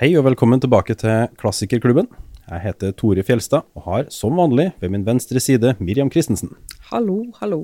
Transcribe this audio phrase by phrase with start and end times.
[0.00, 2.06] Hei og velkommen tilbake til Klassikerklubben.
[2.48, 6.54] Jeg heter Tore Fjelstad og har som vanlig ved min venstre side Miriam Christensen.
[6.88, 7.58] Hallo, hallo.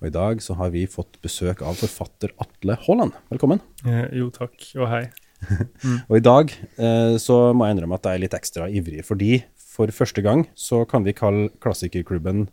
[0.00, 3.12] Og i dag så har vi fått besøk av forfatter Atle Haaland.
[3.28, 3.60] Velkommen.
[3.84, 5.02] Eh, jo, takk, og hei.
[6.08, 9.42] Og i dag eh, så må jeg innrømme at jeg er litt ekstra ivrig, fordi
[9.60, 12.46] for første gang så kan vi kalle Klassikerklubben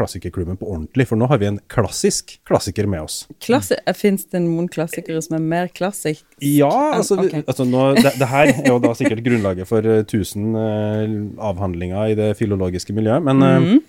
[0.00, 3.20] Klassikerklubben på ordentlig, for nå har vi en klassisk klassiker med oss.
[3.44, 6.24] Klassi Fins det noen klassikere som er mer klassisk?
[6.40, 7.44] Ja, altså, vi- Ok.
[7.46, 12.14] altså nå, det, det her er jo da sikkert grunnlaget for eh, 1000 uh, avhandlinger
[12.14, 13.82] i det filologiske miljøet, men eh, Mhm.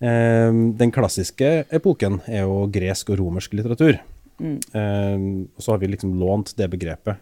[0.00, 3.98] uh, den klassiske epoken er jo gresk og romersk litteratur.
[4.40, 4.56] Mm.
[4.72, 7.18] Uh, og så har vi liksom lånt det begrepet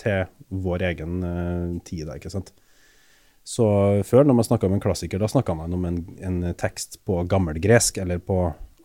[0.00, 2.48] til vår egen eh, tid, da, ikke sant.
[3.44, 3.66] Så
[4.08, 7.20] før, når man snakka om en klassiker, da snakka man om en, en tekst på
[7.28, 8.38] gammelgresk eller på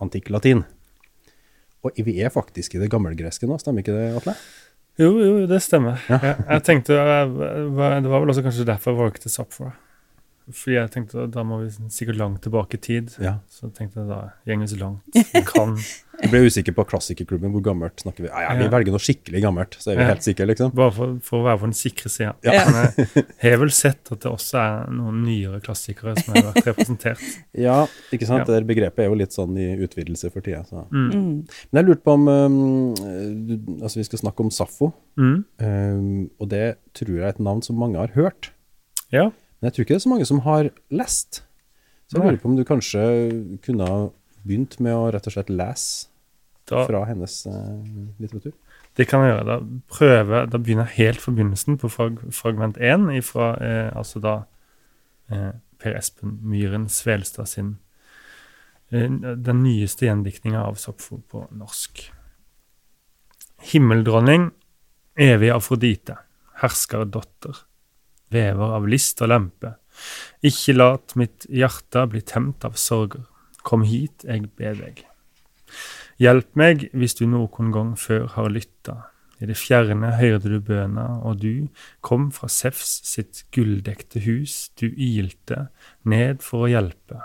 [0.04, 0.66] antikk latin.
[1.88, 4.36] Og vi er faktisk i det gammelgreske nå, stemmer ikke det, Atle?
[5.00, 6.02] Jo, jo, det stemmer.
[6.12, 6.20] Ja.
[6.20, 9.72] Jeg, jeg tenkte, jeg, Det var vel også kanskje derfor jeg valgte Sapphire.
[10.52, 13.16] Fordi jeg tenkte da må vi sikkert langt tilbake i tid.
[13.22, 13.38] Ja.
[13.50, 15.76] Så tenkte jeg da gjenger vi så langt vi kan.
[16.20, 18.28] Jeg ble usikker på klassikerklubben, hvor gammelt snakker vi?
[18.28, 18.72] Ja, ja, vi Ja.
[18.74, 20.08] velger noe skikkelig gammelt, så er vi Ja.
[20.10, 20.74] helt sikre, liksom.
[20.76, 22.34] Bare for, for å være på den sikre sida.
[22.44, 22.66] Ja.
[22.68, 26.68] Men jeg har vel sett at det også er noen nyere klassikere som har vært
[26.74, 27.24] representert.
[27.68, 27.78] Ja,
[28.12, 28.44] ikke sant?
[28.44, 28.50] Ja.
[28.50, 30.66] Det der begrepet er jo litt sånn i utvidelse for tida.
[30.68, 30.84] Så.
[30.92, 31.08] Mm.
[31.14, 31.36] Mm.
[31.72, 32.60] Men jeg lurte på om um,
[33.48, 35.46] du- Altså, vi skal snakke om Saffo, Mm.
[35.62, 38.52] um, og det tror jeg er et navn som mange har hørt.
[39.12, 39.30] Ja.
[39.60, 41.44] Men jeg tror ikke det er så mange som har lest.
[42.08, 43.02] Så jeg lurer på om du kanskje
[43.66, 44.00] kunne ha
[44.48, 46.08] begynt med å rett og slett lese
[46.70, 47.76] Da, fra hennes eh,
[48.22, 48.54] litteratur.
[48.98, 49.46] Det kan jeg gjøre.
[49.48, 49.58] Da
[49.92, 54.36] prøve, da begynner jeg helt fra begynnelsen på frag, fragment 1, ifra, eh, altså da
[55.32, 57.78] eh, Per Espen Myhren Svelstad sin
[58.92, 62.08] eh, Den nyeste gjendiktninga av Sopfo på norsk.
[63.72, 64.50] Himmeldronning,
[65.20, 66.16] evig Afrodite,
[66.62, 67.66] herskerdotter,
[68.34, 69.76] vever av list og lempe.
[70.46, 73.26] Ikke lat mitt hjerte bli temt av sorger.
[73.68, 75.04] Kom hit, jeg ber deg.
[76.20, 78.98] Hjelp meg hvis du noen gang før har lytta.
[79.40, 81.70] I det fjerne hørte du bøna, og du
[82.04, 85.70] kom fra Sefs sitt gulldekte hus, du ilte
[86.04, 87.22] ned for å hjelpe.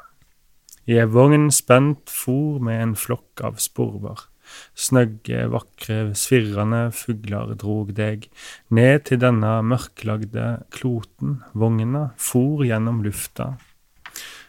[0.87, 4.29] I ei vogn spent for med en flokk av sporver.
[4.75, 8.29] Snøgge, vakre, svirrende fugler drog deg
[8.75, 11.39] ned til denne mørklagde kloten.
[11.53, 13.55] Vogna for gjennom lufta,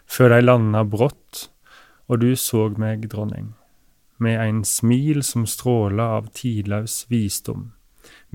[0.06, 1.50] før de landa brått,
[2.10, 3.54] og du såg meg, dronning
[4.18, 7.72] med ein smil som stråla av tidlaus visdom.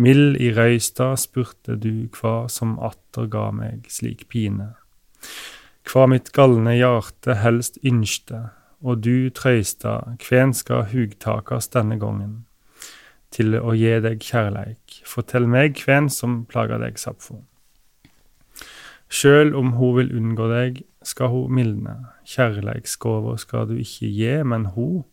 [0.00, 4.72] Mild i røysta spurte du hva som atter ga meg slik pine.
[5.88, 12.46] Hva mitt galne hjarte helst ynskte, og du Trøystad, kven skal hugtakas denne gongen,
[13.30, 15.02] til å gi deg kjærleik.
[15.06, 17.42] Fortell meg kven som plager deg, Sapfo.
[19.10, 21.96] Sjøl om hun vil unngå deg, skal hun mildne.
[22.28, 25.04] kjærleiksgåva skal du ikke gi, men hun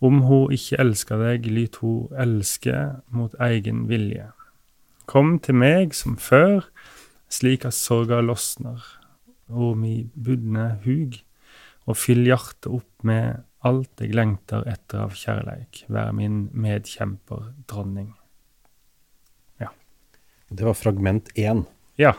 [0.00, 2.76] om hun ikke elsker deg, lyt hun elske
[3.12, 4.30] mot egen vilje.
[5.04, 6.70] Kom til meg som før,
[7.28, 8.80] slik at sorga losner,
[9.48, 11.20] og mi budne hug,
[11.88, 18.12] og fyll hjertet opp med alt jeg lengter etter av kjærleik, vær min medkjemper, dronning.
[19.60, 19.68] Ja.
[20.48, 21.64] Det var fragment én.
[22.00, 22.14] Ja.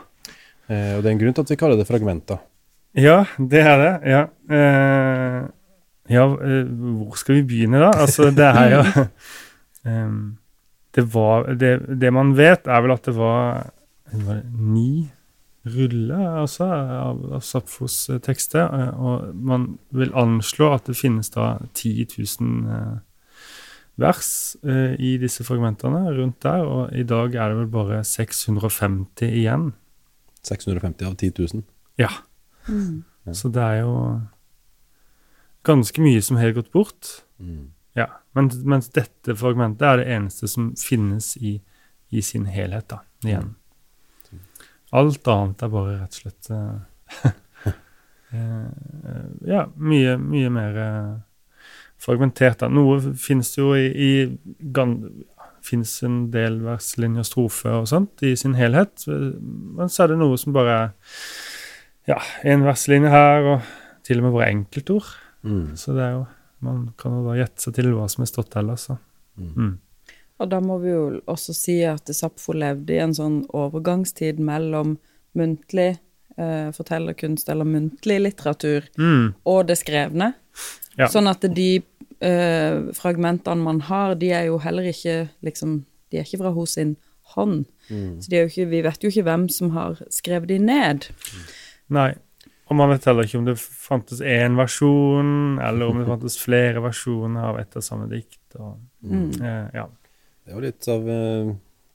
[0.70, 2.38] Eh, og det er en grunn til at vi kaller det fragmenter.
[2.98, 3.92] Ja, det er det.
[4.12, 4.22] Ja.
[4.52, 5.40] Eh,
[6.12, 7.90] ja, eh, hvor skal vi begynne, da?
[8.04, 8.82] Altså, det er jo
[10.94, 13.66] det, var, det, det man vet, er vel at det var,
[14.12, 15.08] det var ni
[15.64, 18.66] ruller altså, av, av Sapfos tekster.
[18.66, 22.98] eh, Og man vil anslå at det finnes da 10 000 eh,
[24.02, 26.64] vers eh, i disse fragmentene rundt der.
[26.66, 29.72] Og i dag er det vel bare 650 igjen.
[30.42, 31.64] 650 av 10 000.
[32.00, 32.10] Ja.
[32.66, 33.04] Mm.
[33.30, 33.94] Så det er jo
[35.62, 37.22] ganske mye som har gått bort.
[37.38, 37.70] Mm.
[37.94, 41.58] Ja, mens, mens dette fragmentet er det eneste som finnes i,
[42.10, 43.52] i sin helhet, da, igjen.
[44.92, 47.28] Alt annet er bare rett og slett eh,
[48.36, 51.12] eh, Ja, mye, mye mer eh,
[52.02, 52.64] fragmentert.
[52.72, 54.12] Noe finnes jo i, i
[55.62, 60.38] finnes en del verslinjer, strofer og sånt i sin helhet, men så er det noe
[60.40, 60.90] som bare er
[62.10, 62.18] ja,
[62.50, 63.70] en verslinje her, og
[64.02, 65.12] til og med bare enkeltord.
[65.46, 65.74] Mm.
[65.78, 66.24] Så det er jo
[66.62, 68.84] Man kan jo da gjette seg til hva som er stått ellers.
[68.86, 68.94] Så.
[69.34, 69.48] Mm.
[69.56, 69.70] Mm.
[70.42, 74.96] Og da må vi jo også si at Sapfo levde i en sånn overgangstid mellom
[75.38, 75.92] muntlig
[76.36, 79.34] eh, fortellerkunst eller muntlig litteratur Mm.
[79.46, 80.32] og det skrevne.
[80.98, 81.06] Ja.
[81.08, 81.70] Sånn at de
[82.20, 86.74] eh, fragmentene man har, de er jo heller ikke liksom De er ikke fra hos
[86.76, 86.96] sin
[87.32, 87.62] hånd.
[87.88, 91.06] Så de er jo ikke, vi vet jo ikke hvem som har skrevet de ned.
[91.88, 92.10] Nei.
[92.68, 96.82] Og man vet heller ikke om det fantes én versjon, eller om det fantes flere
[96.84, 98.42] versjoner av et og samme dikt.
[98.60, 98.76] Og,
[99.08, 99.86] eh, ja.
[100.42, 101.52] Det er jo litt av eh,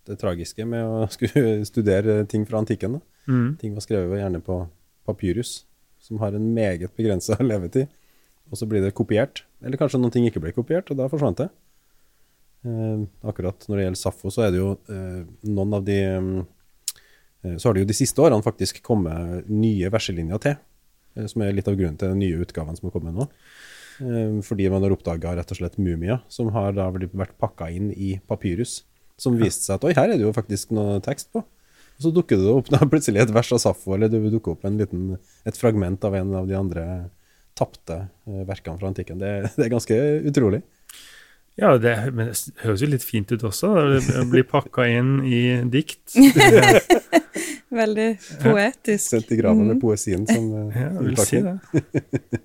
[0.08, 3.00] det tragiske med å skulle studere ting fra antikken.
[3.28, 3.56] Mm.
[3.62, 4.62] Ting var skrevet gjerne på
[5.08, 5.62] papyrus,
[6.04, 7.92] som har en meget begrensa levetid.
[8.48, 9.44] Og så blir det kopiert.
[9.60, 11.50] Eller kanskje noen ting ikke ble kopiert, og da forsvant det.
[12.68, 17.58] Eh, akkurat når det gjelder Safo, så er det jo eh, noen av de eh,
[17.58, 20.56] Så har det jo de siste årene faktisk kommet nye verselinjer til,
[21.16, 23.28] eh, som er litt av grunnen til den nye utgaven som har kommet nå.
[24.04, 27.92] Eh, fordi man har oppdaga rett og slett mumier som har da vært pakka inn
[27.94, 28.82] i papyrus.
[29.18, 31.42] Som viste seg at oi, her er det jo faktisk noe tekst på.
[31.98, 34.66] Og så dukker det opp da plutselig et vers av Saffo, eller det dukker opp
[34.70, 35.16] en liten,
[35.48, 36.88] et fragment av en av de andre
[37.58, 39.22] tapte eh, verkene fra antikken.
[39.22, 40.62] Det, det er ganske utrolig.
[41.58, 43.72] Ja, det, men det høres jo litt fint ut også.
[44.06, 46.04] Det blir pakka inn i dikt.
[47.82, 48.12] Veldig
[48.44, 49.10] poetisk.
[49.10, 52.44] Sendt i graven med poesien som eh, Ja, jeg vil si det.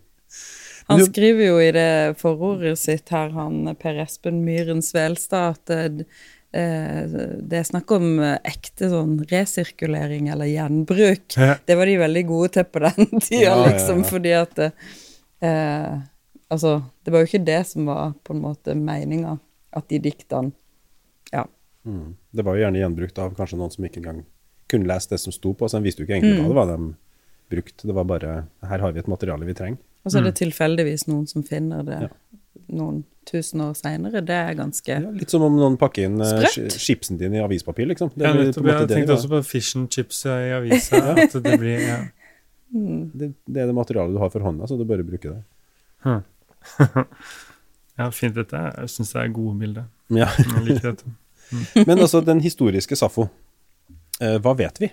[0.88, 7.02] Han skriver jo i det forordet sitt her, han Per Espen Myhren Svelstad, at eh,
[7.38, 11.36] det er snakk om eh, ekte sånn resirkulering eller gjenbruk.
[11.36, 16.00] Det var de veldig gode til på den tida, liksom, fordi at eh,
[16.52, 19.38] Altså, det var jo ikke det som var på en måte meninga,
[19.72, 20.52] at de diktene
[21.32, 21.46] Ja.
[21.88, 22.18] Mm.
[22.30, 24.18] Det var jo gjerne gjenbrukt av kanskje noen som ikke engang
[24.68, 26.68] kunne lese det som sto på, så en visste jo ikke egentlig hva det var
[26.68, 26.92] de
[27.52, 27.86] brukte.
[27.88, 28.34] Det var bare
[28.68, 29.80] her har vi et materiale vi trenger.
[30.04, 32.08] Og så er det tilfeldigvis noen som finner det Ja.
[32.72, 34.20] noen tusen år seinere.
[34.26, 36.74] Det er ganske Ja, litt som om noen pakker inn eh, Sprøtt.
[36.82, 38.10] chipsen din i avispapir, liksom.
[38.16, 40.50] Det, Ja, nettopp, på en måte jeg tenkte det også på fish and chips i
[40.56, 40.96] avisa.
[41.22, 42.00] At det blir, ja.
[42.72, 45.42] det, det er det materialet du har for hånda, så du bare bruker det.
[47.98, 48.62] ja, fint dette.
[48.82, 49.86] Jeg syns det er gode bilder.
[50.12, 50.28] Ja.
[50.38, 51.14] Jeg liker dette.
[51.86, 53.28] Men altså, den historiske SAFO,
[54.20, 54.88] eh, hva vet vi?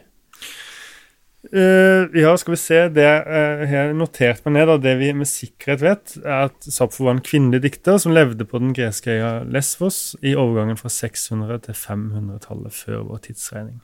[1.47, 2.79] Eh, ja, skal vi se.
[2.91, 6.67] Det uh, jeg har notert meg ned, da, det vi med sikkerhet vet, er at
[6.67, 10.91] Sappho var en kvinnelig dikter som levde på den greske øya Lesvos i overgangen fra
[10.91, 13.77] 600- til 500-tallet før vår tidsregning.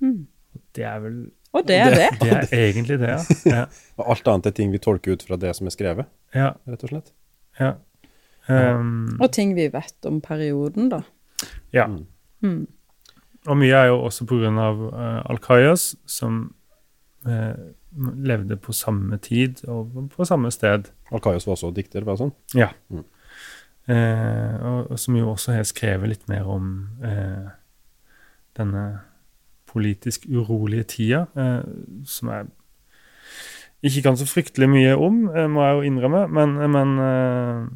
[0.00, 0.22] Mm.
[0.76, 1.18] Det er vel
[1.56, 2.08] Og det er det.
[2.20, 3.20] Det er egentlig det, ja.
[3.52, 3.66] ja.
[4.00, 6.86] Og alt annet er ting vi tolker ut fra det som er skrevet, ja, rett
[6.88, 7.12] og slett.
[7.60, 7.74] ja.
[8.46, 11.00] Um, Og ting vi vet om perioden, da.
[11.74, 11.88] ja.
[12.44, 12.66] Mm.
[13.46, 14.50] Og mye er jo også pga.
[14.50, 16.54] Uh, Al-Qayas, som
[17.26, 17.54] uh,
[18.26, 20.90] levde på samme tid og på samme sted.
[21.12, 22.34] Alkaios var også dikter, var det sånn?
[22.58, 22.72] Ja.
[22.90, 23.04] Mm.
[23.86, 26.72] Uh, og, og som jo også har skrevet litt mer om
[27.04, 27.54] uh,
[28.58, 28.86] denne
[29.76, 31.62] politisk urolige tida, eh,
[32.04, 32.46] som jeg
[33.82, 37.66] ikke kan så fryktelig mye om, eh, må jeg jo innrømme, men, men, eh,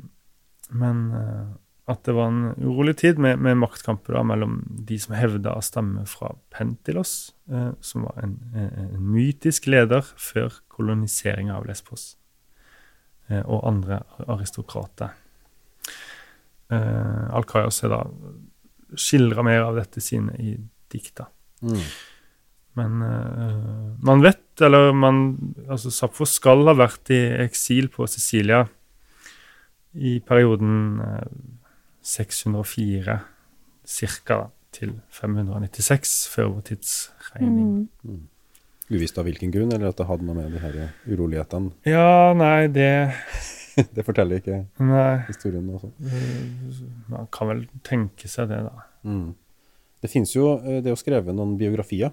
[0.71, 1.47] men eh,
[1.91, 5.65] at det var en urolig tid med, med maktkamper da, mellom de som hevda å
[5.65, 12.15] stamme fra Pentilos, eh, som var en, en, en mytisk leder før koloniseringa av Lesbos,
[13.29, 15.17] eh, og andre aristokrater.
[16.71, 18.05] Eh, Al-Kayos har da
[18.99, 20.55] skildra mer av dette sine i
[20.91, 21.27] dikta.
[21.63, 21.83] Mm.
[22.79, 25.23] Men eh, man vet, eller man
[25.69, 28.65] Altså, Sapfo skal ha vært i eksil på Sicilia
[29.95, 31.27] i perioden eh,
[32.03, 33.19] 604
[34.25, 34.41] ca.
[34.73, 37.89] til 596 før vår tidsregning.
[38.07, 38.21] Mm.
[38.91, 40.77] Uvisst av hvilken grunn, eller at det hadde noe med de her
[41.07, 42.91] urolighetene Ja, nei, det
[43.97, 45.21] Det forteller ikke Nei.
[45.29, 45.69] historien.
[45.71, 45.91] Også.
[46.05, 48.83] eh, Man kan vel tenke seg det, da.
[49.07, 49.29] Mm.
[50.03, 52.11] Det finnes jo eh, Det å skrive noen biografier.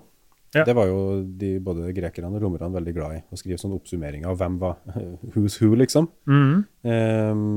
[0.55, 0.63] Ja.
[0.63, 0.99] Det var jo
[1.37, 3.23] de, både grekerne og romerne veldig glad i.
[3.33, 4.77] Å skrive sånne oppsummering av hvem var
[5.33, 6.07] who's who, liksom.
[6.29, 6.61] Mm.
[6.87, 7.49] Ehm,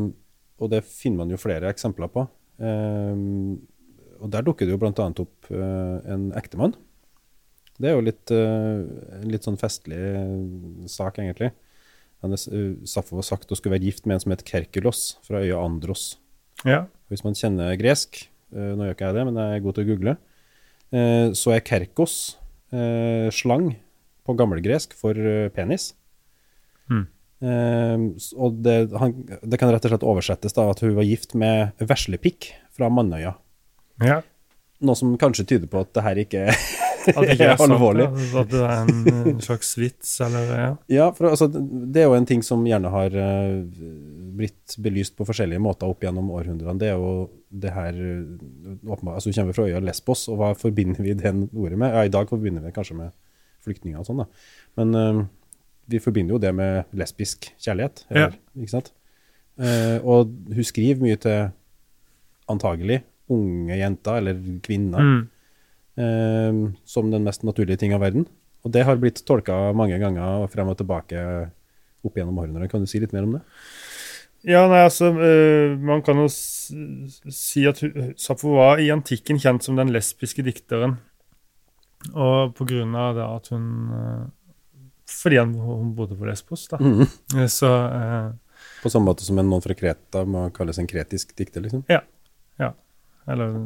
[0.61, 2.27] og det finner man jo flere eksempler på.
[2.61, 3.57] Ehm,
[4.21, 4.93] og der dukker det jo bl.a.
[4.93, 6.77] opp eh, en ektemann.
[7.81, 8.81] Det er jo litt, eh,
[9.21, 11.55] en litt sånn festlig eh, sak, egentlig.
[12.21, 16.19] Sappho var sagt å skulle være gift med en som het Kerkulos, fra øya Andros.
[16.69, 16.83] Ja.
[17.09, 19.89] Hvis man kjenner gresk, nå gjør ikke jeg det, men jeg er god til å
[19.89, 20.15] google,
[20.93, 22.17] eh, så er kerkos
[22.77, 23.71] eh, slang
[24.29, 25.17] på gammelgresk for
[25.57, 25.95] penis.
[26.93, 27.07] Mm.
[27.41, 31.37] Eh, og det, han, det kan rett og slett oversettes da at hun var gift
[31.39, 33.37] med veslepikk fra Mannøya.
[34.05, 34.21] ja.
[34.81, 36.45] Noe som kanskje tyder på at det her ikke
[37.09, 38.07] At det ikke er alvorlig.
[38.37, 38.91] At det er
[39.31, 40.71] en, slags vits, eller ja.
[40.93, 43.55] Ja, for altså, det er jo en ting som gjerne har eh,
[44.37, 46.77] blitt belyst på forskjellige måter opp gjennom århundrene.
[46.81, 50.53] Det er jo det her eh, åpenbart, altså Hun kommer fra øya Lesbos, og hva
[50.59, 51.89] forbinder vi det ordet med?
[51.95, 53.17] Ja, I dag forbinder vi det kanskje med
[53.65, 54.29] flyktninger og sånn, da.
[54.81, 55.23] Men eh,
[55.91, 58.05] vi forbinder jo det med lesbisk kjærlighet.
[58.11, 58.93] Eller, Ikke sant?
[59.61, 61.51] Eh, og hun skriver mye til
[62.51, 65.01] antagelig unge jenter eller kvinner.
[65.01, 65.23] Mm.
[66.01, 68.27] eh, som den mest naturlige ting av verden.
[68.65, 71.21] Og det har blitt tolka mange ganger frem og tilbake
[72.05, 72.69] opp gjennom århundrene.
[72.71, 73.45] Kan du si litt mer om det?
[74.49, 77.83] Ja, nei, altså, uh, Man kan jo si at
[78.21, 80.97] Sappho var i antikken kjent som den lesbiske dikteren.
[82.15, 83.67] Og på grunn av det at hun
[85.11, 86.79] Fordi han, hun bodde på Lesbos, da.
[86.81, 87.07] Mhm.
[87.37, 88.31] Eh, Så eh,
[88.83, 91.85] På samme måte som en noen fra Kreta må kalles en kretisk dikter, liksom.
[91.91, 92.03] Ja,
[93.31, 93.57] Eller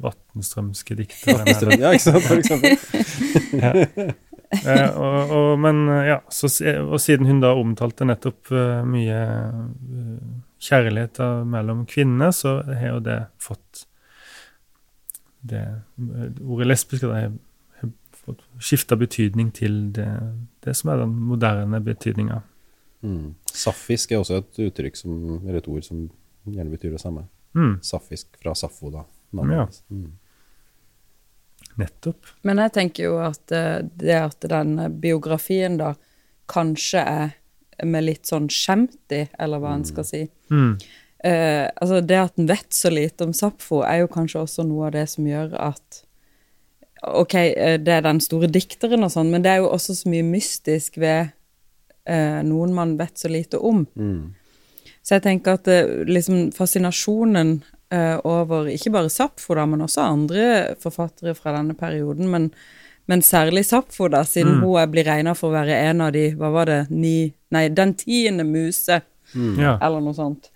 [0.00, 1.42] Vatnstrømske dikter.
[1.76, 4.14] Ja, ikke sant, for eksempel.
[4.50, 6.48] Eh, og, og, men eh, ja, så,
[6.82, 10.16] og siden hun da omtalte nettopp uh, mye uh,
[10.58, 13.84] kjærlighet mellom kvinner, så har jo det fått
[15.40, 17.28] det eh, Ordet lesbisk da,
[18.60, 20.08] skifta betydning til det,
[20.64, 22.40] det som er den moderne betydninga.
[23.02, 23.34] Mm.
[23.48, 26.04] Saffisk er også et uttrykk som, eller et ord som
[26.44, 27.26] gjerne betyr det samme.
[27.56, 29.06] Mm, Saffisk fra Saffo, da.
[29.32, 29.66] Ja.
[29.90, 30.12] Mm.
[31.78, 32.32] nettopp.
[32.42, 35.94] Men jeg tenker jo at eh, det at den biografien da
[36.50, 37.36] kanskje er
[37.86, 40.24] med litt sånn skjemt i, eller hva en skal si.
[40.50, 40.74] Mm,
[41.24, 44.88] Eh, altså det at en vet så lite om Sapfo, er jo kanskje også noe
[44.88, 46.02] av det som gjør at
[47.02, 50.10] Ok, eh, det er den store dikteren og sånn, men det er jo også så
[50.12, 51.30] mye mystisk ved
[52.04, 53.86] eh, noen man vet så lite om.
[53.96, 54.34] Mm.
[55.02, 60.04] Så jeg tenker at eh, liksom fascinasjonen eh, over ikke bare Sapfo, da, men også
[60.04, 60.44] andre
[60.82, 62.50] forfattere fra denne perioden, men,
[63.08, 64.64] men særlig Sapfo, da, siden Mm.
[64.66, 67.96] hun blir regna for å være en av de, hva var det, ni Nei, den
[67.98, 69.00] tiende muse,
[69.34, 69.56] mm.
[69.58, 70.52] eller noe sånt.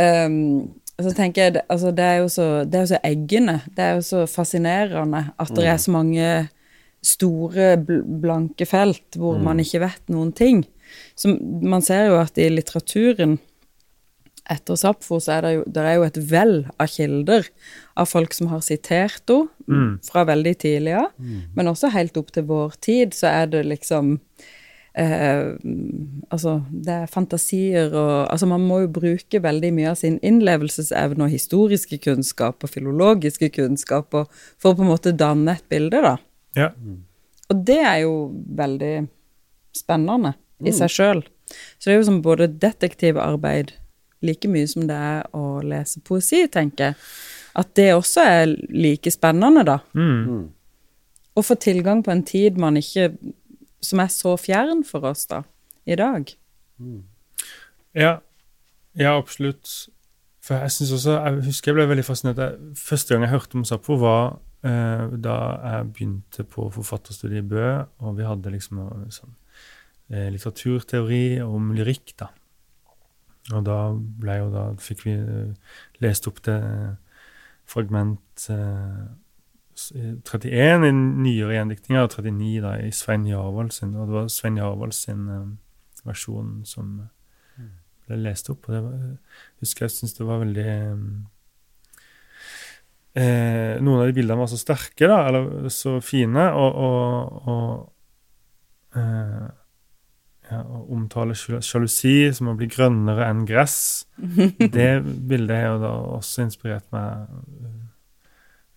[0.00, 3.84] Um, så tenker jeg, altså det er jo så, det er jo så eggende, det
[3.84, 6.30] er jo så fascinerende at det er så mange
[7.06, 10.64] store, blanke felt hvor man ikke vet noen ting.
[11.14, 13.36] Så man ser jo at i litteraturen
[14.48, 17.46] etter Sappho så er det jo, det er jo et vell av kilder
[18.00, 19.98] av folk som har sitert henne Mm.
[20.00, 21.10] fra veldig tidlig av,
[21.54, 24.14] men også helt opp til vår tid så er det liksom
[24.94, 25.54] eh,
[26.30, 31.26] altså, det er fantasier og Altså, man må jo bruke veldig mye av sin innlevelsesevne
[31.26, 36.02] og historiske kunnskap og filologiske kunnskap og, for å på en måte danne et bilde,
[36.04, 36.16] da.
[36.56, 36.72] ja.
[37.48, 38.14] Og det er jo
[38.58, 39.08] veldig
[39.76, 41.22] spennende i seg sjøl.
[41.78, 43.72] Så det er jo som både detektivarbeid
[44.26, 46.98] like mye som det er å lese poesi, tenker jeg.
[47.58, 49.78] At det også er like spennende, da.
[49.96, 50.50] Mm.
[51.38, 53.12] Å få tilgang på en tid man ikke
[53.80, 55.42] Som er så fjern for oss, da,
[55.86, 56.32] i dag.
[57.94, 58.18] Ja,
[58.98, 59.88] ja absolutt.
[60.42, 62.38] For jeg synes også, jeg husker jeg ble veldig fascinert.
[62.38, 67.48] Jeg- Første gang jeg hørte om Sappho, var eh, da jeg begynte på forfatterstudiet i
[67.48, 68.80] Bø, og vi hadde liksom
[69.14, 69.34] sånn
[70.10, 72.28] eh, litteraturteori om lyrikk, da.
[73.52, 75.52] Og da ble jo da fikk vi eh,
[76.00, 76.58] lest opp det
[77.68, 79.06] fragment eh, eh,
[79.78, 84.58] 31 i nyere gjendiktninger, og 39 da i Svein Jarvold sin, og det var Svein
[84.58, 85.46] Jarvold sin eh,
[86.08, 86.96] versjon som
[88.08, 88.68] ble lest opp.
[88.68, 90.66] Og det var, jeg husker jeg syntes det var veldig
[93.18, 98.98] eh, Noen av de bildene var så sterke, da, eller så fine, og, og, og
[98.98, 99.48] eh,
[100.48, 104.08] ja, Å omtale sjalusi som å bli grønnere enn gress,
[104.78, 107.28] det bildet har jo da også inspirert meg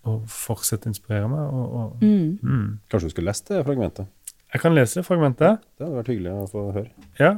[0.06, 1.40] eh, fortsette å inspirere meg.
[1.54, 2.40] Og, og, Mm.
[2.42, 2.80] mm.
[2.90, 4.08] Kanskje du skulle lest det fragmentet?
[4.54, 5.62] Jeg kan lese det fragmentet.
[5.78, 6.90] Det hadde vært hyggelig å få høre.
[7.20, 7.34] Ja.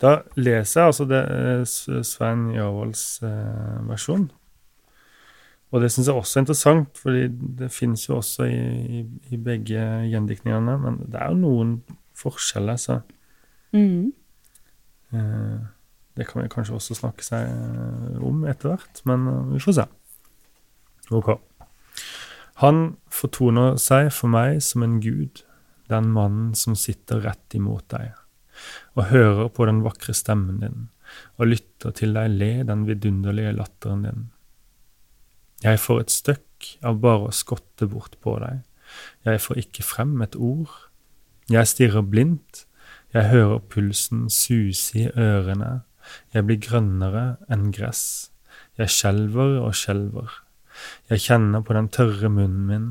[0.00, 4.30] Da leser jeg altså det, eh, Svein Jarvolds eh, versjon.
[5.72, 7.28] Og det syns jeg også er interessant, fordi
[7.60, 8.56] det finnes jo også i,
[8.98, 10.74] i, i begge gjendiktningene.
[10.82, 11.76] Men det er jo noen
[12.18, 13.00] forskjeller, så
[13.72, 14.12] Mm.
[15.12, 15.58] eh,
[16.16, 19.02] det kan vi kanskje også snakke seg eh, om etter hvert.
[19.06, 19.84] Men eh, vi får se.
[21.14, 21.30] Ok.
[22.60, 25.42] Han fortoner seg for meg som en gud,
[25.90, 28.12] den mannen som sitter rett imot deg
[28.94, 30.88] og hører på den vakre stemmen din,
[31.38, 34.26] og lytter til deg le den vidunderlige latteren din.
[35.64, 38.62] Jeg får et støkk av bare å skotte bort på deg,
[39.24, 40.72] jeg får ikke frem et ord.
[41.50, 42.64] Jeg stirrer blindt,
[43.14, 45.82] jeg hører pulsen suse i ørene,
[46.34, 48.30] jeg blir grønnere enn gress,
[48.78, 50.40] jeg skjelver og skjelver.
[51.10, 52.90] Jeg kjenner på den tørre munnen min,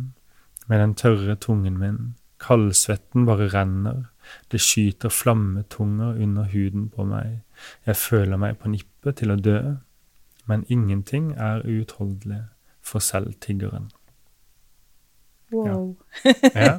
[0.68, 2.00] med den tørre tungen min,
[2.40, 4.04] kaldsvetten bare renner,
[4.52, 7.40] det skyter flammetunger under huden på meg.
[7.86, 9.60] Jeg føler meg på nippet til å dø.
[10.50, 12.44] Men ingenting er uutholdelig
[12.82, 13.92] for selv tiggeren.
[15.54, 15.96] Wow.
[16.56, 16.78] Ja.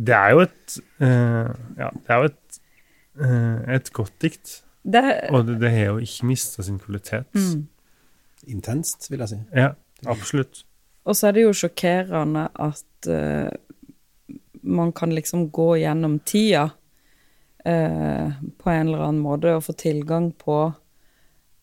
[0.00, 2.60] Det er jo et uh, Ja, det er jo et,
[3.20, 4.62] uh, et godt dikt.
[4.80, 7.28] Det, Og det, det har jo ikke mista sin kvalitet.
[7.34, 7.66] mm.
[8.46, 9.40] Intenst, vil jeg si.
[9.56, 9.72] Ja,
[10.06, 10.64] absolutt.
[11.04, 13.48] og så er det jo sjokkerende at uh,
[14.62, 16.70] man kan liksom gå gjennom tida
[17.66, 18.28] uh,
[18.58, 20.72] på en eller annen måte og få tilgang på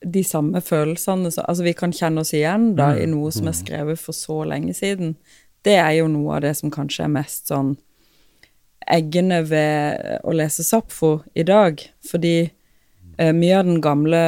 [0.05, 1.31] de samme følelsene.
[1.31, 4.43] Så, altså vi kan kjenne oss igjen da i noe som er skrevet for så
[4.49, 5.15] lenge siden.
[5.65, 7.75] Det er jo noe av det som kanskje er mest sånn
[8.87, 12.49] eggene ved å lese Sapfo i dag, fordi
[13.17, 14.19] mye av den gamle,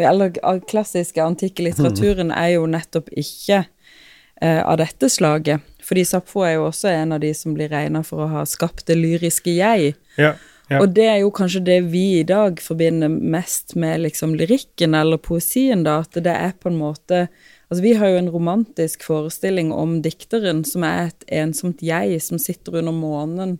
[0.00, 0.32] eller
[0.70, 3.64] klassiske antikke litteraturen er jo nettopp ikke
[4.40, 5.66] eh, av dette slaget.
[5.84, 8.86] Fordi Sapfo er jo også en av de som blir regna for å ha skapt
[8.88, 9.94] det lyriske jeg.
[10.20, 10.34] Ja.
[10.70, 10.78] Ja.
[10.78, 15.18] Og det er jo kanskje det vi i dag forbinder mest med liksom lyrikken eller
[15.18, 17.24] poesien, da, at det er på en måte
[17.70, 22.38] Altså, vi har jo en romantisk forestilling om dikteren som er et ensomt jeg som
[22.42, 23.52] sitter under månen,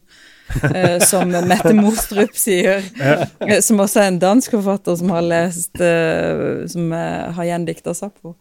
[0.67, 2.83] eh, som Mette Mostrup sier.
[2.99, 7.95] Eh, som også er en dansk forfatter som har lest eh, Som eh, har gjendikta
[7.95, 8.35] Sappo.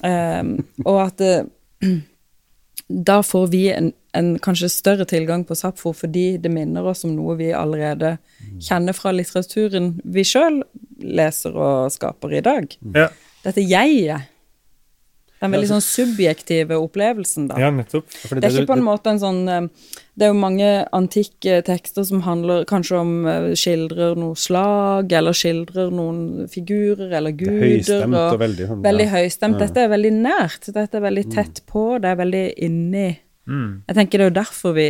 [0.00, 0.54] Eh,
[0.86, 1.44] og at eh,
[3.10, 7.12] da får vi en, en kanskje større tilgang på Sapfo fordi det minner oss om
[7.18, 8.14] noe vi allerede
[8.64, 10.62] kjenner fra litteraturen vi sjøl
[11.04, 12.78] leser og skaper i dag.
[12.96, 13.10] Ja.
[13.44, 14.32] Dette jeget.
[15.36, 17.58] Den veldig sånn subjektive opplevelsen, da.
[17.60, 18.06] ja, nettopp.
[18.08, 19.66] Fordi Det er ikke på en måte en sånn eh,
[20.16, 25.36] Det er jo mange antikke tekster som handler kanskje om eh, Skildrer noe slag, eller
[25.36, 27.52] skildrer noen figurer, eller guder.
[27.52, 29.12] det er høystemt og og veldig sånn, Veldig ja.
[29.18, 29.60] høystemt.
[29.60, 30.72] Dette er veldig nært.
[30.72, 31.84] Dette er veldig tett på.
[32.00, 33.08] Det er veldig inni.
[33.46, 33.68] Mm.
[33.86, 34.86] Jeg tenker det er jo derfor vi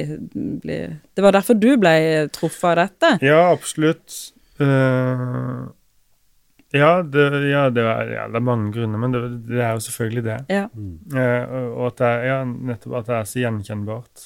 [0.63, 1.93] blir Det var derfor du ble
[2.33, 3.11] truffet av dette.
[3.27, 4.15] Ja, absolutt.
[4.63, 5.67] Eh,
[6.75, 9.85] ja, det, ja, det er, ja, det er mange grunner, men det, det er jo
[9.85, 10.39] selvfølgelig det.
[10.51, 10.65] Ja.
[10.75, 14.25] Uh, og at det er, ja, nettopp at det er så gjenkjennbart.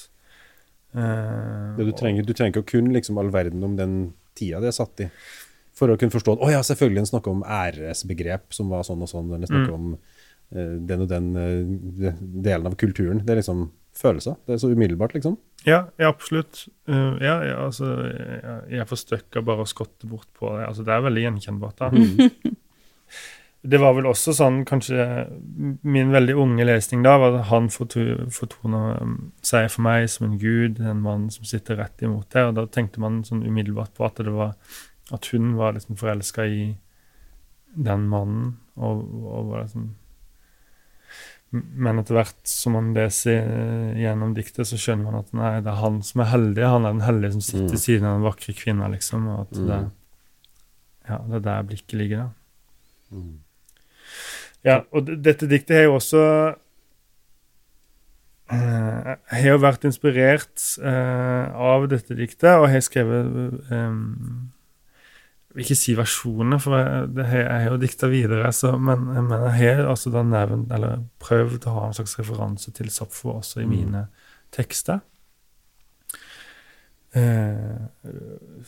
[0.95, 3.93] Uh, du, trenger, du trenger ikke å kunne liksom all verden om den
[4.35, 5.07] tida det er satt i,
[5.77, 9.05] for å kunne forstå at å ja, selvfølgelig en snakker om æresbegrep som var sånn
[9.05, 11.29] og sånn, eller snakker om uh, den og den
[12.41, 13.21] delen av kulturen.
[13.21, 13.69] Det er liksom
[14.01, 14.39] følelser.
[14.47, 15.37] Det er så umiddelbart, liksom.
[15.67, 16.65] Ja, ja absolutt.
[16.89, 20.65] Uh, ja, ja, altså, jeg, jeg får støkka bare å skotte bort på det.
[20.67, 21.83] Altså, det er veldig gjenkjennbart.
[21.83, 21.91] da.
[23.61, 25.03] Det var vel også sånn, kanskje
[25.85, 29.11] Min veldig unge lesning da var at han forto- fortoner um,
[29.45, 32.47] seg for meg som en gud, en mann som sitter rett imot det.
[32.47, 34.55] Og da tenkte man sånn umiddelbart på at det var
[35.13, 36.63] at hun var liksom forelska i
[37.75, 39.91] den mannen, og, og var liksom
[41.51, 45.67] men etter hvert som man leser eh, gjennom diktet, så skjønner man at nei, det
[45.73, 46.63] er han som er heldig.
[46.63, 47.81] Han er den heldige som sitter Mm.
[47.83, 49.27] siden av den vakre kvinna, liksom.
[49.27, 49.67] Og at Mm.
[49.67, 49.79] det,
[51.09, 52.29] ja, det er der blikket ligger, da.
[53.11, 53.37] Mm.
[54.63, 56.21] Ja, og dette diktet har jo også
[58.51, 64.60] eh, Jeg har jo vært inspirert uh, av dette diktet, og har skrevet eh, Jeg
[65.55, 69.53] vil ikke si versjoner, for jeg, det har, jo dikta videre, så, men, men jeg
[69.77, 73.65] har altså da nevnt, eller prøvd å ha en slags referanse til Sapfo også i
[73.65, 73.71] Mm.
[73.75, 74.05] mine
[74.55, 75.01] tekster.
[77.13, 77.79] Eh,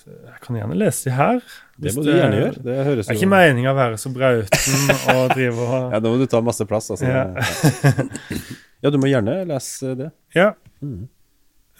[0.04, 1.38] jeg kan gjerne lese de her.
[1.80, 2.64] Det må du gjerne gjøre.
[2.66, 6.18] Det høres er ikke meninga å være så brauten og drive og Ja, da må
[6.20, 7.08] du ta masse plass, altså.
[7.08, 7.30] Ja.
[8.84, 10.10] Ja, du må gjerne lese det.
[10.36, 10.50] Ja.
[10.84, 11.06] Mm.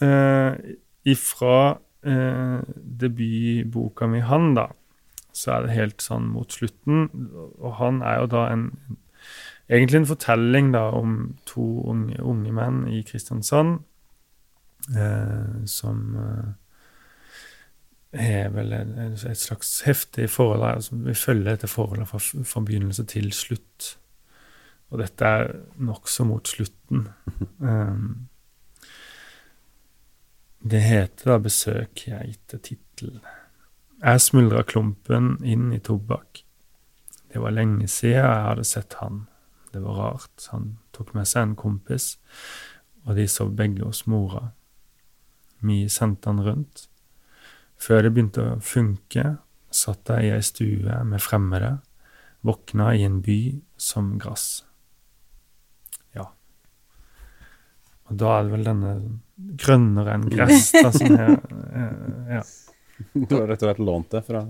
[0.08, 0.54] Eh,
[1.12, 1.58] ifra
[2.08, 2.62] eh,
[3.04, 4.70] debutboka mi, han, da,
[5.34, 7.08] så er det helt sånn mot slutten.
[7.60, 8.70] Og han er jo da en
[9.72, 11.14] Egentlig en fortelling da om
[11.48, 13.78] to unge, unge menn i Kristiansand
[14.92, 16.50] eh, som eh,
[18.20, 22.20] har vel en, en, et slags heftig forhold altså, som vil følge dette forholdet fra,
[22.20, 23.94] fra begynnelse til slutt.
[24.92, 27.08] Og dette er nokså mot slutten.
[27.58, 28.28] Um,
[30.72, 33.24] det heter da 'Besøk jeg til tittel'.
[34.04, 36.42] Jeg smuldra klumpen inn i tobakk.
[37.32, 39.22] Det var lenge siden jeg hadde sett han.
[39.72, 40.48] Det var rart.
[40.52, 42.18] Han tok med seg en kompis,
[43.08, 44.50] og de sov begge hos mora.
[45.64, 46.90] Vi sendte han rundt.
[47.80, 49.38] Før det begynte å funke,
[49.74, 51.78] satt jeg i ei stue med fremmede,
[52.44, 53.40] våkna i en by
[53.80, 54.66] som gress.
[56.12, 56.28] Ja.
[58.12, 58.94] Og da er det vel denne
[59.64, 62.44] grønnere enn gress da, som er er Ja.
[63.30, 64.46] Du har rett og slett lånt det fra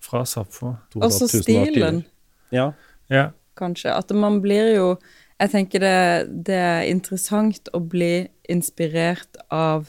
[0.00, 0.76] Fra Sapfo.
[0.94, 1.88] Og så 2000 år tidligere.
[1.88, 2.04] stilen,
[2.54, 2.72] Ja.
[3.10, 3.30] Ja.
[3.58, 3.90] kanskje.
[3.90, 4.98] At man blir jo
[5.40, 9.86] Jeg tenker det, det er interessant å bli inspirert av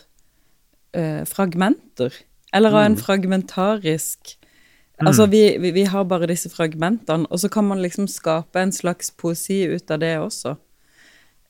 [0.96, 2.14] uh, fragmenter.
[2.54, 4.36] Eller av en fragmentarisk
[5.00, 8.74] Altså, vi, vi, vi har bare disse fragmentene, og så kan man liksom skape en
[8.76, 10.58] slags poesi ut av det også.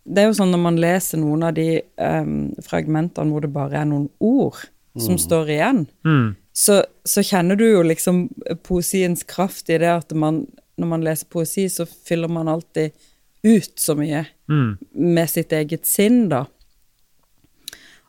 [0.06, 3.82] Det er jo sånn når man leser noen av de um, fragmentene hvor det bare
[3.82, 4.62] er noen ord
[5.00, 6.36] som står igjen, Mm.
[6.54, 8.30] så, så kjenner du jo liksom
[8.64, 10.46] poesiens kraft i det at man,
[10.78, 12.92] når man leser poesi, så fyller man alltid
[13.44, 14.26] ut så mye.
[14.50, 14.78] Mm.
[14.94, 16.46] med sitt eget sinn, da.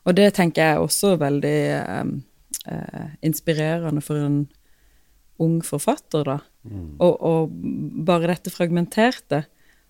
[0.05, 2.11] Og det tenker jeg er også veldig eh,
[2.73, 4.39] eh, inspirerende for en
[5.41, 6.39] ung forfatter, da.
[7.01, 7.53] Og, og
[8.05, 9.45] bare dette fragmenterte.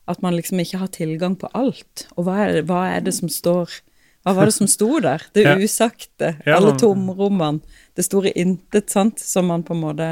[0.08, 2.06] At man liksom ikke har tilgang på alt.
[2.18, 3.70] Og hva er, hva er det som står
[4.24, 5.24] Hva var det som sto der?
[5.34, 5.56] Det Ja.
[5.58, 6.36] usagte.
[6.46, 7.62] Ja, alle tomrommene.
[7.98, 10.08] Det store intet, sant, som man på en måte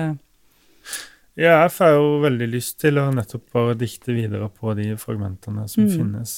[1.39, 5.67] Ja, jeg får jo veldig lyst til å nettopp bare dikte videre på de fragmentene
[5.72, 5.93] som Mm.
[5.95, 6.34] finnes.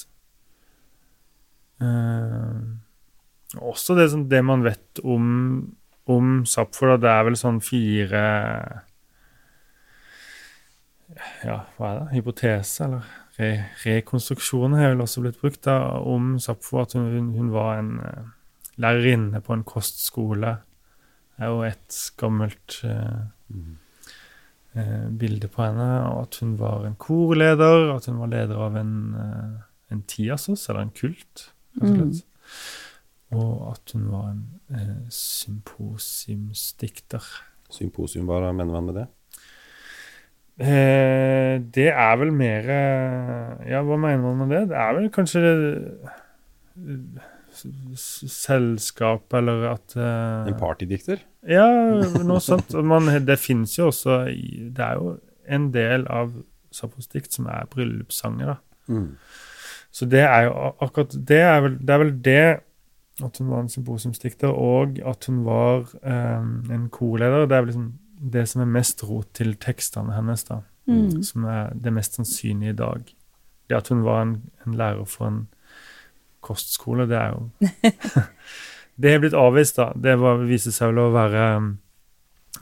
[1.82, 2.78] Uh,
[3.58, 5.72] også det, som, det man vet om,
[6.06, 8.22] om Sapfo, da, det er vel sånn fire
[11.44, 12.12] Ja, hva er det?
[12.20, 13.50] Hypotese, eller re,
[13.86, 16.76] rekonstruksjoner har vel også blitt brukt da, om Sapfo.
[16.84, 18.24] At hun, hun, var en uh,
[18.82, 20.52] lærerinne på en kostskole.
[21.36, 23.22] Det er jo et gammelt eh,
[24.78, 28.74] uh, bilde på henne, og at hun var en korleder, at hun var leder av
[28.78, 29.58] en, uh,
[29.94, 32.26] en tiasos, eller en kult, rett
[33.32, 33.72] og.
[33.72, 34.44] At hun var en
[35.16, 37.24] symposiumsdikter.
[37.72, 39.08] Symposium, hva mener man med det?
[40.60, 44.64] Eh, det er vel mer eh, Ja, hva mener man med det?
[44.70, 45.42] Det er vel kanskje
[47.96, 51.22] s- selskap, eller at uh, En partydikter?
[51.48, 51.66] Ja,
[52.24, 52.74] noe sånt.
[52.86, 55.16] Man, det fins jo også Det er jo
[55.52, 56.34] en del av
[56.72, 58.60] Sappos dikt som er bryllupssanger, da.
[58.88, 59.10] Mm.
[59.92, 62.44] Så det er jo akkurat Det er vel det, er vel det
[63.22, 67.44] at hun var en symposiumsdikter, og at hun var um, en korleder.
[67.46, 67.90] Det er vel liksom
[68.22, 70.62] det som er mest rot til tekstene hennes, da.
[70.90, 71.22] Mm.
[71.26, 73.14] Som er det mest sannsynlige i dag.
[73.70, 75.42] Det at hun var en, en lærer for en
[76.42, 77.50] kostskole, det er jo
[79.02, 79.92] Det er blitt avvist, da.
[79.96, 81.70] Det var, viser seg vel å være um,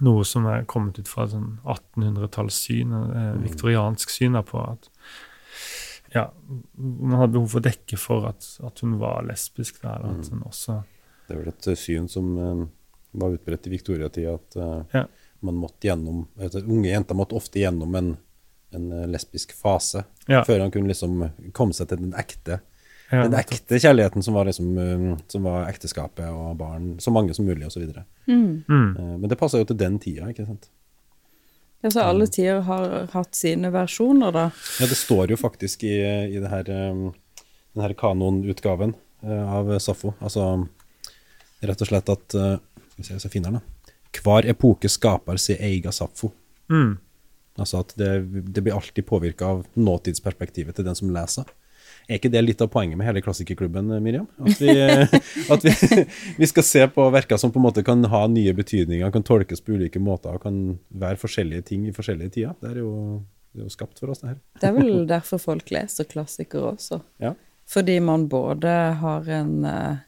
[0.06, 4.88] noe som er kommet ut fra et sånn 1800-tallssyn, eh, viktoriansk syn da, på at
[6.14, 6.30] ja,
[6.78, 9.82] man hadde behov for å dekke for at, at hun var lesbisk.
[9.84, 10.80] Da, eller at hun også
[11.28, 12.64] Det er vel et eh, syn som eh,
[13.22, 15.04] var utbredt i viktoriatida, at eh, Ja.
[15.46, 18.10] Man måtte gjennom Unge jenter måtte ofte gjennom en,
[18.76, 20.44] en eh, lesbisk fase Ja.
[20.46, 21.24] før han kunne liksom
[21.58, 22.60] komme seg til den ekte
[23.10, 27.34] ja, den ekte kjærligheten som var, liksom, eh, som var ekteskapet og barn, så mange
[27.34, 27.88] som mulig osv.
[28.28, 28.64] Mm.
[28.70, 28.92] Mm.
[29.22, 30.70] Men det passer jo til den tida, ikke sant.
[31.82, 34.46] Ja, så alle tider har hatt sine versjoner, da.
[34.82, 35.96] Ja, det står jo faktisk i,
[36.28, 37.06] i det her, um,
[37.74, 40.68] den her kanonutgaven eh, av Safo, Altså
[41.64, 42.58] rett og slett at eh,
[42.92, 43.79] Skal vi se hvis jeg finner den, da.
[44.20, 46.32] Hver epoke skaper sin egen Sapfo.
[46.72, 46.98] Mm.
[47.60, 48.12] Altså at det,
[48.50, 51.50] det blir alltid påvirka av nåtidsperspektivet til den som leser.
[52.10, 54.26] Er ikke det litt av poenget med hele Klassikerklubben, Miriam?
[54.42, 54.74] At vi,
[55.54, 56.06] at vi,
[56.40, 59.62] vi skal se på verker som på en måte kan ha nye betydninger, kan tolkes
[59.62, 62.56] på ulike måter og kan være forskjellige ting i forskjellige tider.
[62.64, 62.94] Det er jo,
[63.54, 64.42] det er jo skapt for oss, det her.
[64.58, 67.02] Det er vel derfor folk leser klassikere også.
[67.22, 67.36] Ja.
[67.70, 70.02] Fordi man både har en eh,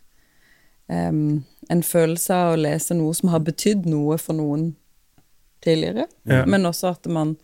[0.92, 4.74] em, en følelse av å lese noe som har betydd noe for noen
[5.64, 6.46] tidligere, Ja.
[6.46, 7.36] men også at man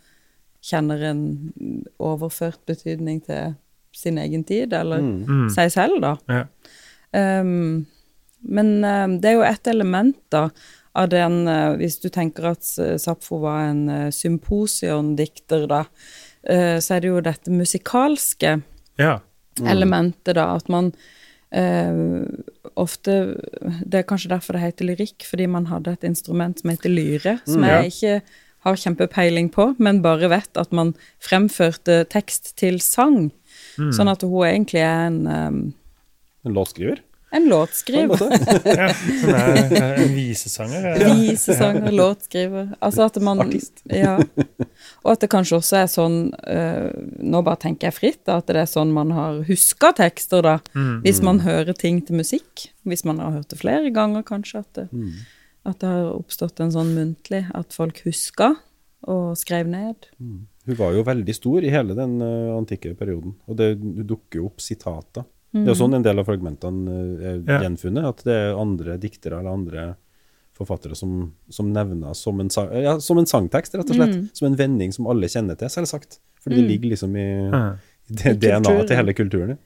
[0.62, 1.22] kjenner en
[2.00, 3.56] overført betydning til
[3.94, 5.50] sin egen tid, eller Mm.
[5.54, 6.18] seg selv, da.
[6.28, 6.44] Ja.
[7.42, 7.86] Um,
[8.44, 10.50] men um, det er jo et element da,
[10.96, 12.64] av den uh, Hvis du tenker at
[13.00, 15.86] Sapfo var en uh, symposiondikter, da,
[16.50, 18.62] uh, så er det jo dette musikalske
[19.00, 19.20] ja.
[19.66, 20.92] elementet, da, at man
[21.56, 22.26] uh,
[22.76, 23.14] ofte
[23.86, 27.38] Det er kanskje derfor det heter lyrikk, fordi man hadde et instrument som heter lyre,
[27.46, 27.82] som Mm, ja.
[27.82, 28.22] jeg ikke
[28.68, 33.32] har kjempepeiling på, men bare vet at man fremførte tekst til sang.
[33.78, 33.92] Mm.
[33.94, 35.74] Sånn at hun egentlig er en, um,
[36.46, 37.00] En låtskriver?
[37.32, 38.22] En låtskriver.
[38.80, 38.88] ja.
[38.94, 40.86] Hun er, en visesanger.
[41.02, 41.14] Ja.
[41.14, 42.70] Visesanger, låtskriver.
[42.80, 43.82] Altså at man Artist.
[43.92, 44.18] Ja.
[45.04, 46.92] Og at det kanskje også er sånn øh,
[47.24, 50.58] Nå bare tenker jeg fritt, da, at det er sånn man har huska tekster, da.
[50.76, 51.02] Mm.
[51.04, 52.68] Hvis man hører ting til musikk.
[52.88, 54.64] Hvis man har hørt det flere ganger, kanskje.
[54.64, 55.12] At det, Mm.
[55.68, 58.54] at det har oppstått en sånn muntlig At folk huska
[59.08, 60.08] og skrev ned.
[60.20, 63.70] Hun var jo veldig stor i hele den eh, antikke perioden, og det
[64.10, 65.24] dukker jo opp sitater.
[65.56, 67.62] Det er jo sånn en del av fragmentene eh, er Ja.
[67.64, 69.86] gjenfunnet, at det er andre diktere eller andre
[70.58, 74.18] forfattere som, som nevner som en, sang, ja, som en sangtekst, rett og slett.
[74.38, 76.20] Som en vending som alle kjenner til, selvsagt.
[76.42, 77.28] Fordi det ligger liksom i,
[78.10, 79.58] i DNA-et til hele kulturen.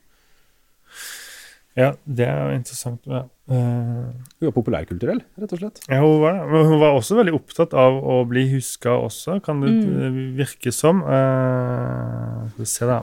[1.76, 1.86] ja.
[1.86, 3.08] ja, det er jo interessant.
[3.08, 3.22] Ja.
[3.52, 5.80] Uh, Hun var populærkulturell, rett og slett.
[5.88, 6.60] Ja, hun var det.
[6.68, 10.20] Hun var også veldig opptatt av å bli huska også, kan det mm.
[10.38, 11.00] virke som.
[11.06, 13.00] Uh, skal vi se, da.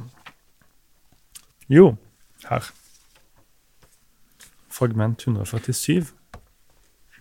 [1.69, 1.91] Jo,
[2.47, 2.71] her.
[4.69, 6.13] Fragment 147.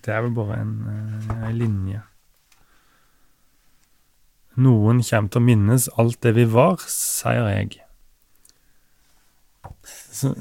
[0.04, 2.02] Det er vel bare en, eh, en linje.
[4.58, 7.78] Noen kommer til å minnes alt det vi var, sier jeg.
[9.84, 10.32] Så,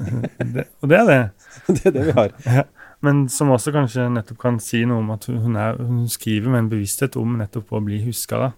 [0.54, 1.20] det, og det er det.
[1.68, 2.34] Det er det vi har.
[2.44, 2.64] Ja.
[3.00, 6.64] Men som også kanskje nettopp kan si noe om at hun, er, hun skriver med
[6.64, 8.48] en bevissthet om nettopp å bli huska, da.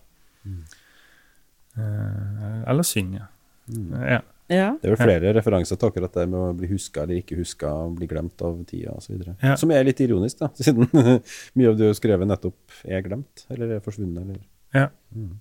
[1.76, 3.26] Eh, eller synge.
[3.68, 4.22] Ja.
[4.50, 4.72] Ja.
[4.82, 7.70] Det er vel flere referanser til akkurat det med å bli huska eller ikke huska,
[7.94, 9.20] bli glemt av tida osv.
[9.42, 9.54] Ja.
[9.60, 13.44] Som er litt ironisk, da, siden mye av det du har skrevet, nettopp er glemt
[13.54, 14.24] eller er forsvunnet.
[14.24, 14.40] Eller.
[14.74, 14.88] Ja.
[15.14, 15.36] Mm.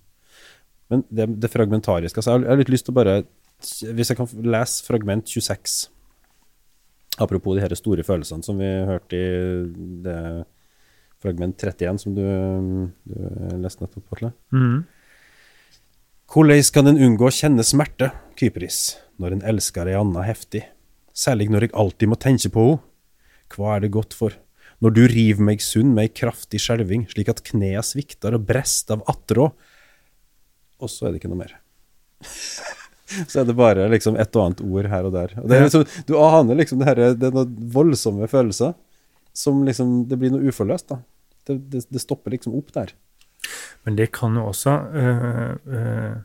[0.90, 3.12] Men det, det fragmentariske altså, Jeg har- litt lyst til å bare
[3.94, 5.74] Hvis jeg kan lese fragment 26
[7.22, 10.16] Apropos de her store følelsene som vi hørte i det
[11.20, 12.22] fragment 31 som du,
[13.04, 13.14] du
[13.60, 14.30] leste nettopp, Atle.
[14.56, 14.78] Mhm.
[16.30, 20.60] Hvordan kan en unngå å kjenne smerte, Kypris, når en elsker ei anna heftig?
[21.10, 22.84] Særlig når jeg alltid må tenke på henne.
[23.50, 24.36] Hva er det godt for?
[24.78, 28.94] Når du river meg sunn med ei kraftig skjelving, slik at knea svikter og brest
[28.94, 29.48] av attrå.
[30.78, 31.56] Og så er det ikke noe mer.
[33.32, 35.34] så er det bare liksom et og annet ord her og der.
[35.42, 38.78] Og det liksom, du aner liksom det her, det er noen voldsomme følelser
[39.34, 41.02] som liksom Det blir noe uforløst, da.
[41.46, 42.94] Det, det, det stopper liksom opp der.
[43.86, 46.16] Men det kan jo også øh, øh,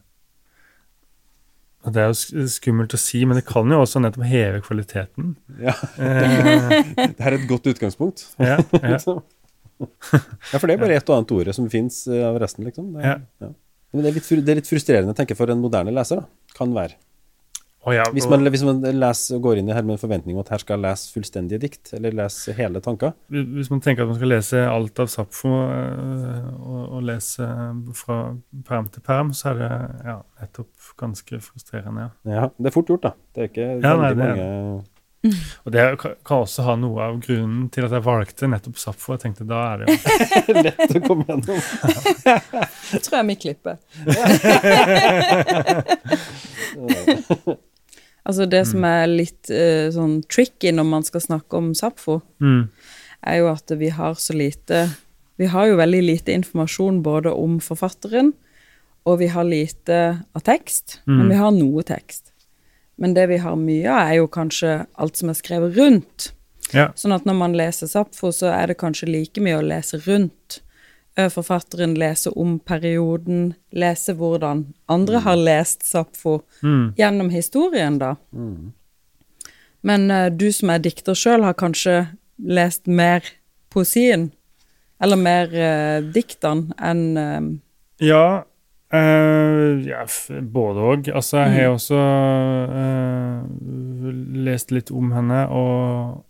[1.94, 5.36] Det er jo skummelt å si, men det kan jo også nettopp heve kvaliteten.
[5.62, 5.76] Ja.
[6.02, 6.80] Eh,
[7.18, 8.26] Det er et godt utgangspunkt.
[8.42, 8.80] ja, ja.
[8.96, 9.22] Liksom.
[9.82, 12.94] ja, for det er bare ett og annet ordet som fins av resten, liksom.
[12.96, 13.18] Det, Ja.
[13.44, 13.52] ja.
[13.94, 16.20] Men det er, litt, det er litt frustrerende, tenker jeg, for en moderne leser.
[16.20, 16.56] da.
[16.58, 16.98] Kan være.
[17.86, 20.42] Og ja, Hvis man, hvis man leser, går inn i her med en forventning om
[20.42, 24.10] at her skal jeg lese fullstendige dikt, eller lese hele tanker Hvis man tenker at
[24.10, 27.46] man skal lese alt av Sapfo øh, og, og lese
[28.00, 28.18] fra
[28.66, 29.70] perm til perm, så er det
[30.10, 32.10] ja, nettopp ganske frustrerende.
[32.26, 32.34] Ja.
[32.36, 33.12] Ja, Det er fort gjort, da.
[33.36, 34.84] Det er ikke Ja, nei, det er mange
[35.66, 39.16] Og det kan kan også ha noe av grunnen til at jeg valgte nettopp Sapfo.
[39.16, 39.96] Jeg tenkte da er det jo
[40.68, 41.60] lett å komme gjennom.
[42.92, 43.76] Det tror jeg vi klipper.
[48.26, 52.64] altså det som er litt uh, sånn tricky når man skal snakke om Sapfo, mm,
[53.26, 54.88] er jo at vi har så lite
[55.38, 58.30] Vi har jo veldig lite informasjon både om forfatteren,
[59.06, 59.98] og vi har lite
[60.34, 61.30] av tekst, men Mm.
[61.30, 62.32] vi har noe tekst.
[62.98, 66.32] Men det vi har mye av, er jo kanskje alt som er skrevet rundt.
[66.72, 66.94] Ja.
[66.96, 70.62] Sånn at når man leser Sapfo, så er det kanskje like mye å lese rundt.
[71.18, 76.94] Eh, Forfatteren leser om perioden, lese hvordan andre har lest Sapfo Mm.
[76.98, 78.16] gjennom historien, da.
[79.82, 83.22] Men uh, du som er dikter sjøl, har kanskje lest mer
[83.70, 84.32] poesien?
[85.02, 87.60] Eller mer uh, diktene enn uh,
[88.02, 88.44] Ja,
[88.92, 90.06] eh, ja
[90.42, 91.10] både òg.
[91.16, 92.00] Altså, jeg har også
[92.82, 93.44] eh,
[94.48, 96.24] lest litt om henne, og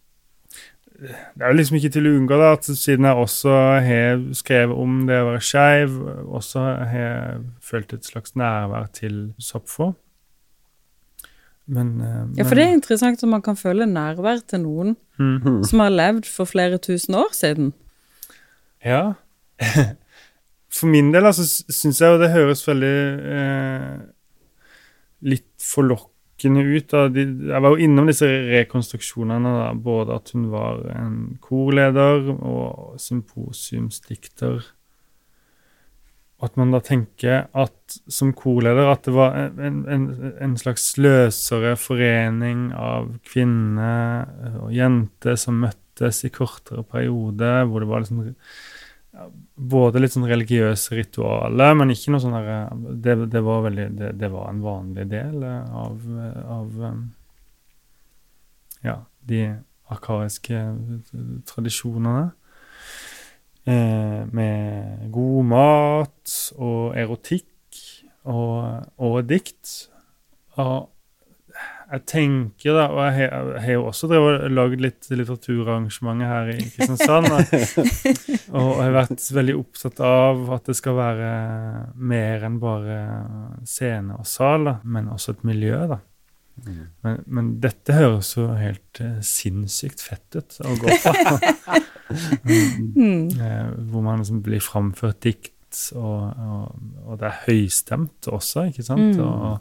[1.06, 3.54] det er jo liksom ikke til å unngå da, at siden jeg også
[3.86, 6.00] har skrevet om det å være skeiv,
[6.40, 9.94] også har jeg følt et slags nærvær til Sapfo.
[11.66, 15.64] Men, men, Ja, for det er interessant at man kan føle nærvær til noen Mm.
[15.64, 17.74] som har levd for flere tusen år siden.
[18.84, 19.14] Ja.
[20.76, 22.96] For min del altså, syns jeg jo det høres veldig
[23.32, 23.94] eh,
[25.24, 26.88] litt forlokkende ut.
[26.92, 27.08] Da.
[27.08, 29.74] De, jeg var jo innom disse rekonstruksjonene, da.
[29.74, 34.64] både at hun var en korleder og symposiumsdikter.
[36.44, 40.08] At man da tenker at som korleder at det var en, en,
[40.44, 44.28] en slags løsere forening av kvinner
[44.60, 48.36] og jenter som møttes i kortere perioder, hvor det var liksom
[49.56, 52.50] både litt sånn religiøse ritualer, men ikke noe sånn der,
[53.04, 56.02] det, det, var det, det var en vanlig del av,
[56.58, 57.06] av um,
[58.86, 59.44] ja, de
[59.94, 60.64] arkaiske
[61.50, 62.32] tradisjonene.
[63.66, 67.80] Eh, med god mat og erotikk
[68.30, 69.90] og, og dikt.
[70.62, 70.92] Og
[71.92, 76.66] jeg tenker da, og jeg har- jo også drevet og lagd litt litteraturarrangementer her i
[76.74, 77.54] Kristiansand, og,
[78.58, 81.30] og jeg har vært veldig opptatt av at det skal være
[81.96, 82.98] mer enn bare
[83.70, 85.80] scene og sal, da, men også et miljø.
[85.94, 86.00] da.
[87.04, 91.16] Men, men dette høres jo helt uh, sinnssykt fett ut å gå på.
[92.06, 93.30] Mm.
[93.42, 95.52] Eh, hvor man liksom blir framført dikt,
[95.98, 96.76] og, og,
[97.10, 99.18] og det er høystemt også, ikke sant?
[99.18, 99.24] Mm.
[99.26, 99.58] Og,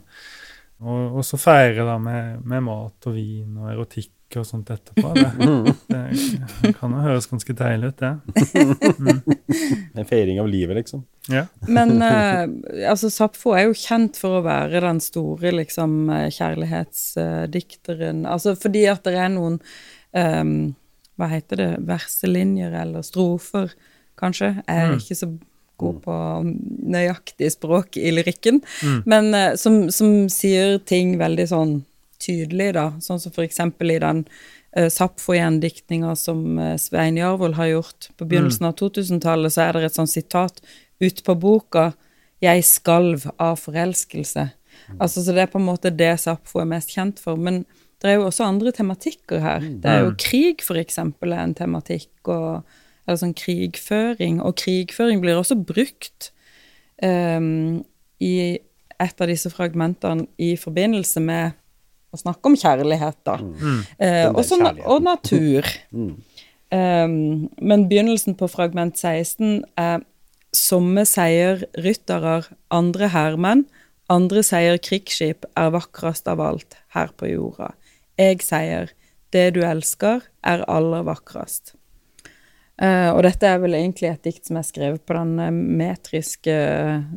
[0.83, 5.13] og, og så feire da med, med mat og vin og erotikk og sånt etterpå.
[5.15, 6.01] Det,
[6.65, 8.13] det kan jo høres ganske deilig ut, det.
[9.95, 11.05] En feiring av livet, liksom.
[11.31, 11.45] Ja.
[11.71, 12.43] Men eh,
[12.89, 18.25] altså, Sapfo er jo kjent for å være den store liksom, eh, kjærlighetsdikteren.
[18.27, 19.59] Altså fordi at det er noen
[20.11, 20.75] um,
[21.15, 21.69] Hva heter det?
[21.87, 23.71] Verselinjer eller strofer,
[24.19, 24.49] kanskje.
[24.67, 24.97] Er Mm.
[24.99, 25.27] ikke så
[25.81, 26.15] god på
[26.95, 29.03] nøyaktig språk i lyrikken, Mm.
[29.05, 31.73] men eh, som, som sier ting veldig sånn
[32.21, 32.89] tydelig, da.
[33.03, 34.23] Sånn som for eksempel i den
[34.77, 39.89] uh, Sapfo-gjendiktninga som uh, Svein Jarvold har gjort på begynnelsen av 2000-tallet, så er det
[39.89, 40.61] et sånt sitat
[40.99, 41.93] ut på boka
[42.41, 44.49] 'Jeg skalv av forelskelse'.
[44.99, 47.35] Altså, så det er på en måte det Sapfo er mest kjent for.
[47.37, 47.65] Men
[48.01, 49.59] det er jo også andre tematikker her.
[49.59, 52.63] Det er jo krig, for eksempel, er en tematikk, og,
[53.05, 54.39] eller sånn krigføring.
[54.43, 56.31] Og krigføring blir også brukt
[57.03, 57.83] um,
[58.23, 58.33] i
[58.95, 61.55] et av disse fragmentene i forbindelse med
[62.15, 63.37] å snakke om kjærlighet, da.
[63.41, 63.79] Mm.
[63.99, 65.69] Uh, også, og natur.
[65.95, 66.15] Mm.
[66.75, 70.01] Um, men begynnelsen på fragment 16 er
[70.55, 73.65] Somme seier rytterer, andre hermenn,
[74.11, 77.71] andre seier krigsskip er vakrest av alt her på jorda.
[78.19, 78.91] Jeg seier
[79.35, 81.75] det du elsker er aller vakrest.
[82.81, 86.55] Eh, og dette er vel egentlig et dikt som er skrevet på den eh, metriske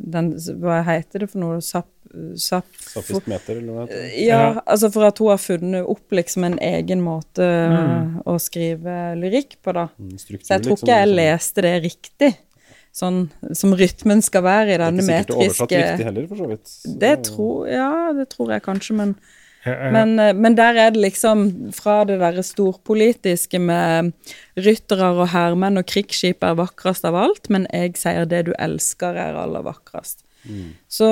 [0.07, 0.29] den,
[0.61, 1.57] Hva heter det for noe?
[1.61, 1.89] Sap...
[2.39, 3.87] sap Safisk meter, eller noe?
[4.17, 4.61] ja, Ja.
[4.65, 8.21] altså for at hun har funnet opp liksom en egen måte Mm.
[8.25, 9.89] å skrive lyrikk på, da.
[9.99, 11.15] Mm, struktur, Så jeg tror liksom, ikke jeg sånn.
[11.19, 12.31] leste det riktig,
[12.95, 13.19] sånn
[13.53, 16.65] som rytmen skal være i Det er ikke sikkert oversatt riktig heller, for så vidt.
[16.67, 19.15] Så- det tror, Ja, det tror jeg kanskje, men,
[19.65, 24.13] men, eh, men der er det liksom fra det derre storpolitiske med
[24.57, 29.19] ryttere og hærmenn og krigsskip er vakrest av alt, men jeg sier det du elsker
[29.19, 30.23] er aller vakrest.
[30.47, 30.71] Mm.
[30.87, 31.09] Så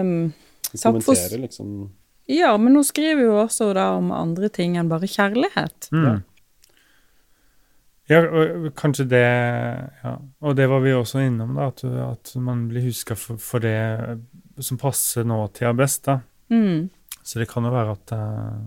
[0.00, 0.32] um,
[0.72, 1.90] Sapfos- kommenterer liksom
[2.30, 5.88] Ja, men hun skriver jo også da om andre ting enn bare kjærlighet.
[5.92, 6.22] mm.
[8.06, 10.12] Ja, og kanskje det ja.
[10.40, 14.20] Og det var vi også innom, da, at, at man blir huska for, for det
[14.62, 16.04] som passer nåtida best.
[16.06, 16.20] da.
[16.50, 16.86] Mm.
[17.26, 18.66] Så det kan jo være at eh,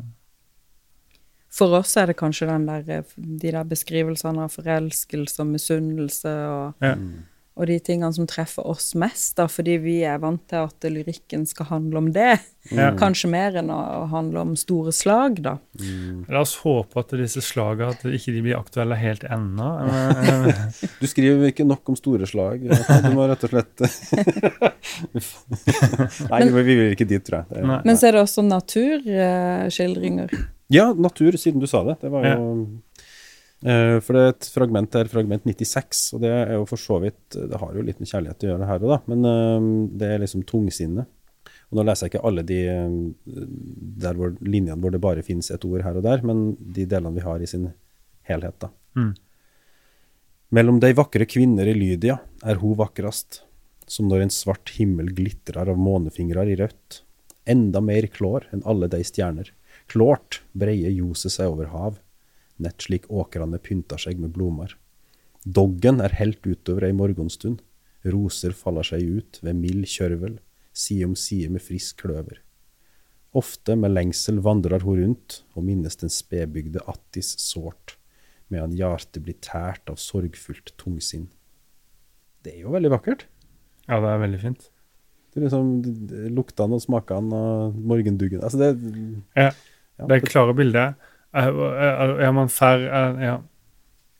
[1.55, 6.83] For oss er det kanskje den der, de der beskrivelsene av forelskelse og misunnelse og,
[6.83, 6.95] ja.
[7.59, 11.43] Og de tingene som treffer oss mest, da, fordi vi er vant til at lyrikken
[11.49, 12.37] skal handle om det.
[12.71, 12.95] Mm.
[12.99, 15.57] Kanskje mer enn å handle om store slag, da.
[15.81, 16.23] Mm.
[16.31, 19.69] La oss håpe at disse slagene at ikke de blir aktuelle helt ennå.
[20.99, 22.57] Du skriver ikke nok om store slag.
[22.63, 23.75] Du må rett og slett
[26.29, 27.45] Nei, vi vi vil ikke dit, tror jeg.
[27.67, 27.81] Nei.
[27.87, 30.29] Men så er det også naturskildringer.
[30.71, 31.95] Ja, natur, siden du sa det.
[32.03, 32.65] Det var jo eh,
[33.59, 37.35] For det er et fragment der, fragment 96, og det er jo for så vidt
[37.35, 39.65] Det har jo litt med kjærlighet å gjøre her òg, da, men eh,
[39.99, 41.03] det er liksom tungsinne.
[41.69, 42.95] Og nå leser jeg ikke alle de eh,
[44.05, 47.13] der hvor linjene hvor det bare finnes et ord her og der, men de delene
[47.17, 47.67] vi har i sin
[48.29, 48.71] helhet, da.
[48.97, 49.11] Mm.
[50.55, 53.43] Mellom de vakre kvinner i Lydia er hun vakrest,
[53.89, 57.03] som når en svart himmel glitrer av månefingrer i rødt.
[57.49, 59.51] Enda mer klår enn alle de stjerner.
[59.89, 61.99] Klårt breier ljoset seg over hav,
[62.59, 64.75] nett slik åkrene pynter seg med blomster.
[65.45, 67.61] Doggen er helt utover ei morgenstund,
[68.03, 70.37] roser faller seg ut ved mild kjørvel,
[70.75, 72.41] side om side med frisk kløver.
[73.37, 77.95] Ofte med lengsel vandrer hun rundt og minnes den spedbygde Attis sårt,
[78.49, 81.27] medan hjertet blir tært av sorgfullt tungsinn.
[82.43, 83.27] Det er jo veldig vakkert.
[83.87, 84.69] Ja, det er veldig fint.
[85.29, 88.41] Det er liksom luktene og smakene og morgenduggen.
[88.41, 88.71] Altså det
[89.37, 89.51] Ja.
[89.99, 90.93] Det er klare bilder.
[91.33, 92.85] Er, man fær
[93.21, 93.37] Ja.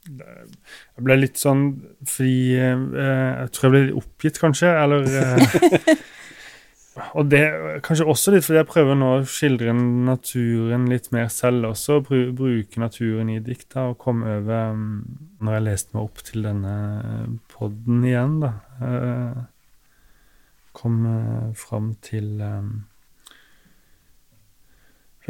[0.10, 1.66] Jeg ble litt sånn
[2.08, 4.72] fordi eh, Jeg tror jeg ble litt oppgitt, kanskje.
[4.74, 5.92] Eller eh,
[7.16, 7.44] Og det
[7.86, 12.00] kanskje også litt fordi jeg prøver nå å skildre naturen litt mer selv også.
[12.06, 14.98] Bru, bruke naturen i dikta og komme over mm,
[15.44, 16.76] Når jeg leste meg opp til denne
[17.54, 18.54] podden igjen, da
[18.86, 19.42] eh,
[20.80, 22.74] Kom eh, fram til eh,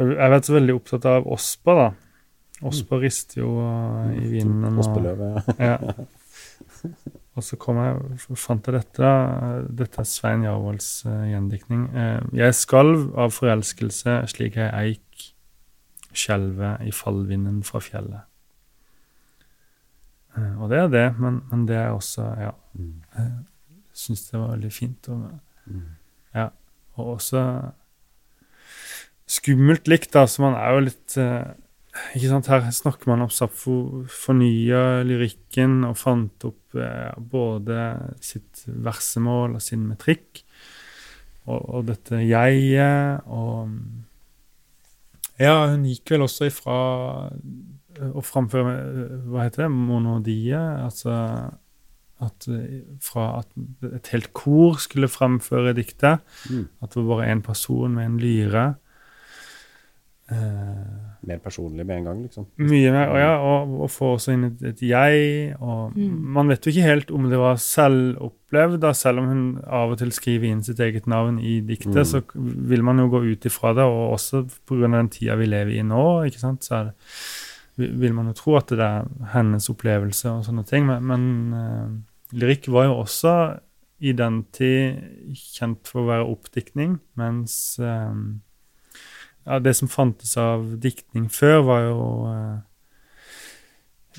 [0.08, 1.88] jeg har vært så veldig opptatt av Ospa, da.
[2.68, 4.78] Ospa rister jo uh, i vinden.
[4.78, 5.38] og- ja.
[5.70, 5.78] Ja.
[7.36, 9.10] Og så kom jeg, fant jeg dette.
[9.76, 11.86] Dette er Svein Jarvolds uh, gjendiktning.
[11.94, 15.26] Eh, jeg skalv av forelskelse slik ei eik
[16.12, 18.26] skjelver i fallvinden fra fjellet.
[20.36, 23.02] Eh, og det er det, men, men det er også Ja, Mm.
[23.16, 23.30] jeg
[23.98, 25.08] syns det var veldig fint.
[25.08, 25.30] Og,
[25.66, 26.50] Mm.
[26.96, 27.40] og også
[29.30, 31.52] skummelt likt, da, så man er jo litt eh,
[32.16, 33.74] Ikke sant, Her snakker man om Sapfo
[34.10, 37.80] fornya lyrikken og fant opp eh, både
[38.24, 40.42] sitt versemål og sin metrikk,
[41.46, 43.70] og, og dette jeget, og
[45.40, 46.76] Ja, hun gikk vel også ifra
[47.30, 48.74] eh, å framføre
[49.30, 49.72] Hva heter det?
[49.74, 50.58] Monodie?
[50.84, 51.14] Altså
[52.20, 52.44] at
[53.00, 56.20] fra at et helt kor skulle framføre diktet,
[56.52, 56.66] Mm.
[56.84, 58.64] at det var bare én person med en lyre.
[60.30, 62.46] Eh, mer personlig med en gang, liksom.
[62.62, 65.56] Mye mer, og ja, og, og få også inn et, et jeg.
[65.60, 69.98] og Man vet jo ikke helt om det var selvopplevd, selv om hun av og
[70.00, 72.08] til skriver inn sitt eget navn i diktet, Mm.
[72.08, 72.22] så
[72.70, 74.88] vil man jo gå ut ifra det, og også pga.
[74.96, 76.94] den tida vi lever i nå, ikke sant, så er det,
[78.00, 79.04] vil- man jo tro at det er
[79.34, 83.58] hennes opplevelse og sånne ting, men, men uh, lyrikk var jo også
[84.00, 84.96] i den tid
[85.36, 88.14] kjent for å være oppdiktning, mens eh,
[89.46, 92.58] ja, det som fantes av diktning før, var jo eh,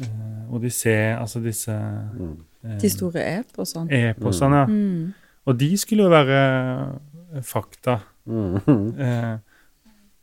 [0.01, 2.37] eh, Odyssé, altså disse Mm.
[2.63, 3.89] eh, De store eposene.
[4.11, 4.55] eposene.
[4.55, 4.65] Ja.
[4.65, 5.13] Mm.
[5.45, 6.41] Og de skulle jo være
[7.35, 7.99] eh, fakta.
[8.25, 8.99] Mm.
[8.99, 9.37] Eh,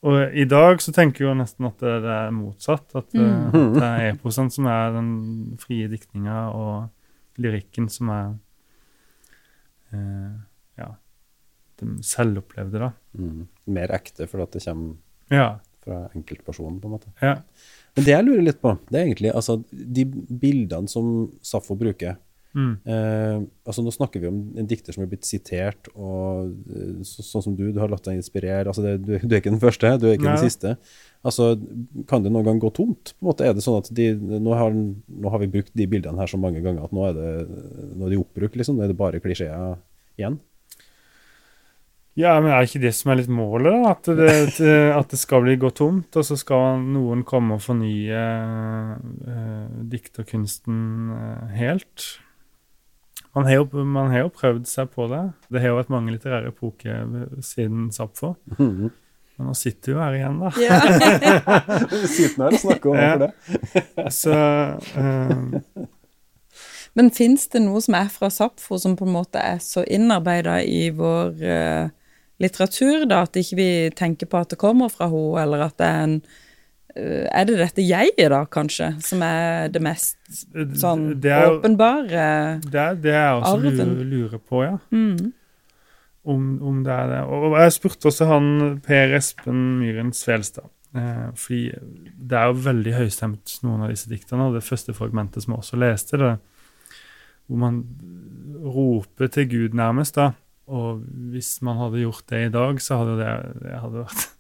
[0.03, 2.95] og i dag så tenker jeg jo nesten at det, det er motsatt.
[2.95, 3.49] At, Mm.
[3.49, 6.89] at det er eposene som er den frie diktninga, og
[7.39, 8.35] lyrikken som er
[9.93, 10.33] eh,
[10.79, 10.89] ja,
[11.81, 12.91] det selvopplevde, da.
[13.19, 13.49] Mm.
[13.69, 14.97] Mer ekte, fordi at det kommer
[15.35, 15.49] Ja.
[15.85, 17.13] fra enkeltpersonen, på en måte.
[17.23, 17.37] ja.
[17.97, 20.05] Men det jeg lurer litt på, det er egentlig altså, de
[20.39, 22.17] bildene som Safo bruker.
[22.55, 22.79] Mm.
[22.87, 27.23] Eh, altså Nå snakker vi om en dikter som er blitt sitert, og eh, så,
[27.27, 28.67] sånn som du, du har latt deg inspirere.
[28.71, 30.37] altså det, du, du er ikke den første, du er ikke Nei.
[30.39, 30.77] den siste.
[31.27, 31.51] Altså,
[32.09, 33.13] Kan det noen gang gå tomt?
[33.19, 35.87] på en måte Er det sånn at de, nå, har, nå har vi brukt de
[35.91, 37.33] bildene her så mange ganger at nå er, det,
[37.99, 38.79] nå er de oppbrukt, liksom?
[38.79, 39.77] Nå er det bare klisjeer
[40.17, 40.39] igjen?
[42.19, 43.93] Ja, men er ikke det som er litt målet, da?
[43.95, 44.69] At det,
[45.01, 48.23] at det skal bli gå tomt, og så skal noen komme og fornye
[49.23, 50.81] uh, dikterkunsten
[51.15, 52.09] uh, helt?
[53.37, 55.21] Man har, jo, man har jo prøvd seg på det.
[55.53, 58.35] Det har jo vært mange litterære epoker siden Sapfo.
[58.57, 58.91] -hmm.
[59.39, 60.49] Men nå sitter vi jo her igjen, da.
[60.59, 60.79] Ja.
[62.17, 63.13] Sitter her og snakker om Ja.
[63.13, 64.13] for det.
[64.21, 64.33] Så
[64.99, 65.85] uh,
[66.99, 70.57] Men fins det noe som er fra Sapfo som på en måte er så innarbeida
[70.67, 71.91] i vår eh,
[72.43, 75.89] litteratur, da, at ikke vi tenker på at det kommer fra henne, eller at det
[75.89, 76.15] er en
[76.95, 80.17] eh, Er det dette jeget, da, kanskje, som er det mest
[80.79, 82.61] sånn det er åpenbare?
[82.65, 83.93] det er det jeg også Arven.
[84.11, 84.79] lurer på, ja.
[84.91, 85.33] Mm.
[86.29, 87.23] om, om det er det.
[87.27, 88.51] Og jeg spurte også han
[88.85, 90.69] Per Espen Myhren Svelstad.
[90.97, 91.63] Eh, fordi
[92.17, 94.49] det er jo veldig høystemt, noen av disse diktene.
[94.49, 96.35] Og det første fragmentet som jeg også leste, det,
[97.49, 97.83] hvor man
[98.65, 100.33] roper til Gud nærmest, da.
[100.69, 103.31] Og hvis man hadde gjort det i dag, så hadde det,
[103.65, 104.27] det hadde vært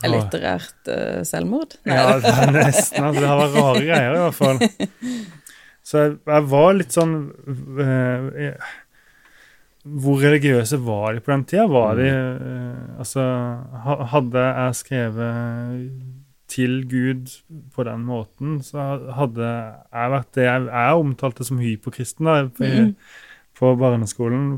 [0.00, 1.74] Er litterært uh, selvmord?
[1.84, 3.04] Ja, det er nesten.
[3.04, 4.62] Altså, det har vært rare greier, i hvert fall.
[5.90, 7.14] Så jeg, jeg var litt sånn
[7.80, 8.70] uh,
[10.00, 11.66] Hvor religiøse var de på den tida?
[11.72, 13.26] Var de uh, Altså,
[14.14, 15.90] hadde jeg skrevet
[16.50, 17.34] til Gud
[17.74, 22.66] på den måten, så hadde jeg vært det Jeg, jeg omtalte som hypokristen da, på,
[22.66, 22.88] mm.
[23.60, 24.48] på barneskolen.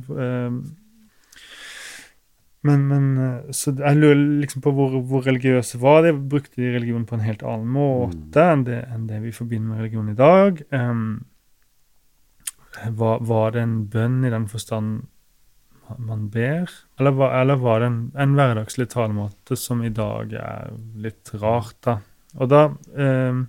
[2.67, 6.15] Men, men eh, så jeg lurer liksom på hvor, hvor religiøse var de.
[6.15, 9.83] Brukte de religion på en helt annen måte enn, det, enn det vi forbinder med
[9.83, 10.63] religion i dag?
[10.71, 11.25] Um,
[12.99, 15.03] var, var det en bønn i den forstand
[15.99, 16.71] man ber?
[17.01, 20.71] Eller var, eller var det en, en hverdagslig talemåte som i dag er
[21.03, 21.99] litt rart, da?
[22.41, 23.43] Og da um,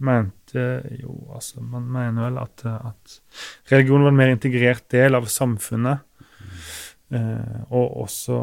[0.00, 0.62] mente
[0.96, 3.18] jo altså Man mener vel at, at
[3.68, 6.06] religion var en mer integrert del av samfunnet.
[7.10, 8.36] Eh, og også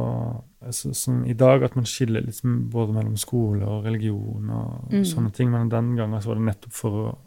[0.61, 5.03] altså, som i dag at man skiller liksom både mellom skole og religion og Mm.
[5.05, 7.17] sånne ting, men den gangen så var det nettopp for å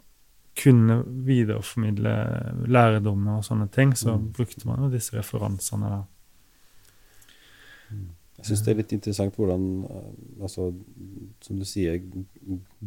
[0.55, 4.31] kunne videreformidle lærdommer og sånne ting, så Mm.
[4.33, 6.03] brukte man jo disse referansene da.
[8.41, 10.71] Jeg syns det er litt interessant hvordan, eh, altså,
[11.41, 11.99] som du sier,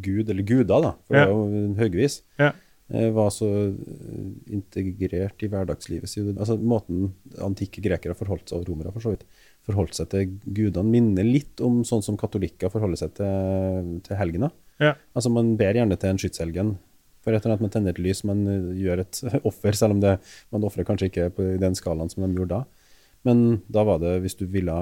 [0.01, 2.53] Gud, eller guder, da, for det er jo høyvis, Ja.
[2.93, 6.11] Eh, var så eh, integrert i hverdagslivet.
[6.11, 6.33] sitt.
[6.37, 7.13] Altså, måten
[7.43, 9.27] antikke grekere forholdt seg, og romere for så vidt,
[9.65, 14.51] forholdt seg til gudene, minner litt om sånn som katolikker forholder seg til, til helgena.
[14.83, 14.95] Ja.
[15.15, 16.77] Altså, man ber gjerne til en skytshelgen.
[17.25, 20.05] For et eller annet man tenner et lys, man eh, gjør et offer, selv om
[20.05, 20.19] det,
[20.55, 22.89] man ofrer kanskje ikke på den skalaen som de gjorde da.
[23.25, 24.75] Men da var det, hvis du ville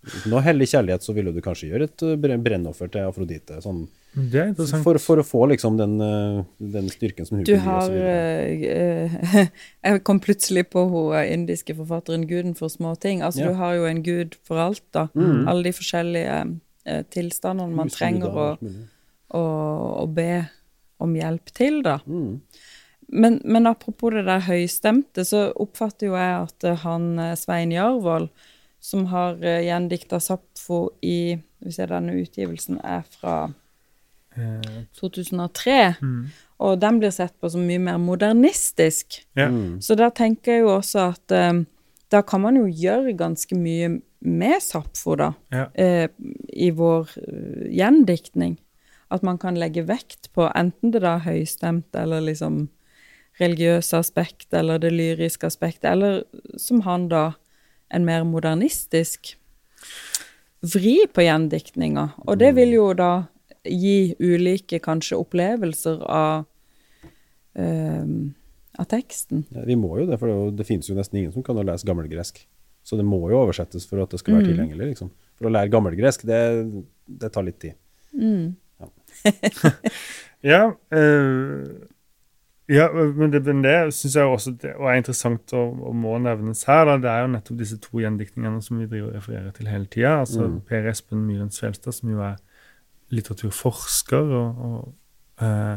[0.00, 3.58] nå hellig kjærlighet, så ville du kanskje gjøre et eh, brennoffer til Afrodite.
[3.60, 3.82] Sånn,
[4.14, 4.84] Det er interessant.
[4.86, 6.38] for, for å få liksom den, eh,
[6.76, 7.90] den styrken som hun Du kunne gi, og har
[8.72, 9.50] eh,
[9.90, 13.20] Jeg kom plutselig på hun indiske forfatteren 'Guden for små ting'.
[13.22, 13.48] Altså, Ja.
[13.50, 15.08] Du har jo en gud for alt, da.
[15.14, 15.48] Mm.
[15.48, 16.38] Alle de forskjellige
[16.88, 18.48] uh, tilstandene man Husguder trenger å,
[19.36, 19.42] å,
[20.04, 20.46] å be
[21.00, 21.98] om hjelp til, da.
[22.06, 22.40] Mm.
[23.12, 28.30] Men, men apropos det der høystemte, så oppfatter jo jeg at han Svein Jarvold,
[28.80, 33.50] som har uh, gjendikta Sapfo i Hvis jeg denne utgivelsen er fra
[34.38, 36.26] Eh, 2003, mm.
[36.62, 39.24] og den blir sett på som mye mer modernistisk.
[39.34, 39.48] Ja.
[39.50, 39.80] Mm.
[39.82, 41.64] Så da tenker jeg jo også at eh,
[42.14, 45.66] da kan man jo gjøre ganske mye med Sapfo, da, Ja.
[45.72, 46.08] uh,
[46.52, 48.58] i vår uh, gjendiktning.
[49.10, 52.66] At man kan legge vekt på enten det da er høystemt, eller liksom
[53.40, 56.24] religiøse aspekt, eller det lyriske aspektet, eller
[56.58, 57.30] som han da,
[57.90, 59.34] en mer modernistisk
[60.62, 62.10] vri på gjendiktninga.
[62.26, 63.12] Og det vil jo da
[63.64, 66.44] gi ulike kanskje opplevelser av,
[67.56, 68.04] eh,
[68.78, 69.44] av teksten.
[69.52, 71.56] Ja, vi må jo det, for det, jo- det finnes jo nesten ingen som kan
[71.56, 72.46] lese gammelgresk.
[72.84, 74.50] Så det må jo oversettes for at det skal være Mm.
[74.56, 74.86] tilgjengelig.
[74.94, 75.10] liksom.
[75.36, 76.84] For å lære gammelgresk, det,
[77.18, 77.74] det tar litt tid.
[78.14, 78.56] Mm.
[80.42, 81.68] Ja, eh,
[82.70, 86.16] ja men det, men det syns jeg også det, og er interessant og, og må
[86.22, 86.84] nevnes her.
[86.86, 89.90] Da, det er jo nettopp disse to gjendiktningene som vi driver og refererer til hele
[89.90, 90.20] tida.
[90.22, 90.60] Altså Mm.
[90.68, 92.38] Per Espen Myhren Svelstad, som jo er
[93.10, 94.94] litteraturforsker, og, og,
[95.42, 95.76] eh,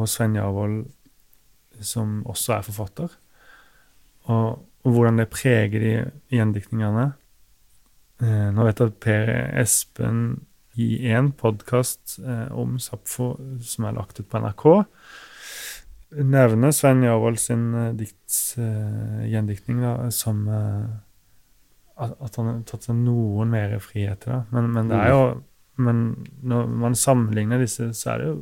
[0.00, 0.84] og Sven Javold,
[1.80, 3.16] som også er forfatter.
[4.30, 5.94] Og, og hvordan det preger de
[6.32, 7.10] gjendiktningene.
[8.20, 10.22] Eh, nå vet jeg at Per Espen
[10.80, 13.34] i en podkast eh, om Sapfo
[13.64, 14.66] som er lagt ut på NRK,
[16.10, 20.88] nevner Sven Javold sin eh, dikts, uh, gjendiktning da, som uh,
[22.00, 24.32] at, han har tatt seg noen mer friheter.
[24.32, 24.40] Da.
[24.54, 25.22] Men, men det er jo
[25.80, 26.00] Men
[26.44, 28.34] når man sammenligner disse, så er det jo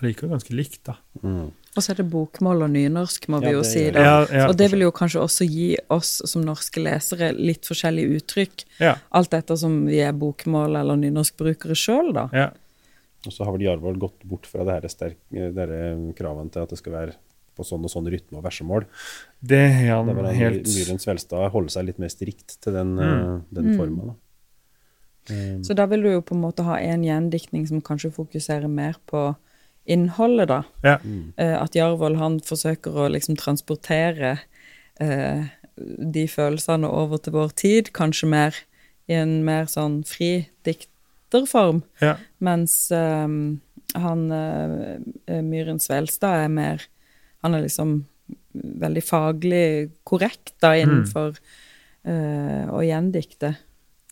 [0.00, 0.94] allikevel ganske likt, da.
[1.20, 1.50] Mm.
[1.74, 3.82] Og så er det bokmål og nynorsk, må vi Ja, jo det si.
[3.92, 4.00] da.
[4.00, 8.16] Ja, ja, og det vil jo kanskje også gi oss som norske lesere litt forskjellige
[8.20, 12.28] uttrykk, Ja, alt ettersom vi er bokmål- eller nynorskbrukere sjøl, da.
[12.32, 12.48] ja.
[13.26, 16.78] Og så har vel Jarvold gått bort fra det det her kravene til at det
[16.78, 17.14] skal være
[17.54, 18.86] på sånn og sånn rytme og versemål.
[19.40, 22.96] Det har Det han en helt Myhren Svelstad holder seg litt mer strikt til den,
[22.96, 23.02] Mm.
[23.02, 23.76] eh, den Mm.
[23.78, 24.02] forma.
[24.04, 24.14] da.
[25.30, 25.62] Um.
[25.64, 28.96] Så da vil du jo på en måte ha en gjendiktning som kanskje fokuserer mer
[29.06, 29.36] på
[29.86, 30.62] innholdet, da.
[30.82, 30.98] Ja.
[30.98, 31.32] mm.
[31.38, 34.38] Uh, at Jarvold han forsøker å liksom transportere
[35.00, 35.46] uh,
[35.76, 38.54] de følelsene over til vår tid, kanskje mer
[39.08, 40.48] i en mer sånn fri
[41.30, 41.82] dikterform.
[42.00, 42.16] Ja.
[42.38, 43.60] Mens um,
[43.94, 44.98] han uh,
[45.42, 46.82] Myhren Svelstad er mer
[47.44, 48.04] Han er liksom
[48.54, 51.34] veldig faglig korrekt da innenfor
[52.06, 53.50] eh, å gjendikte.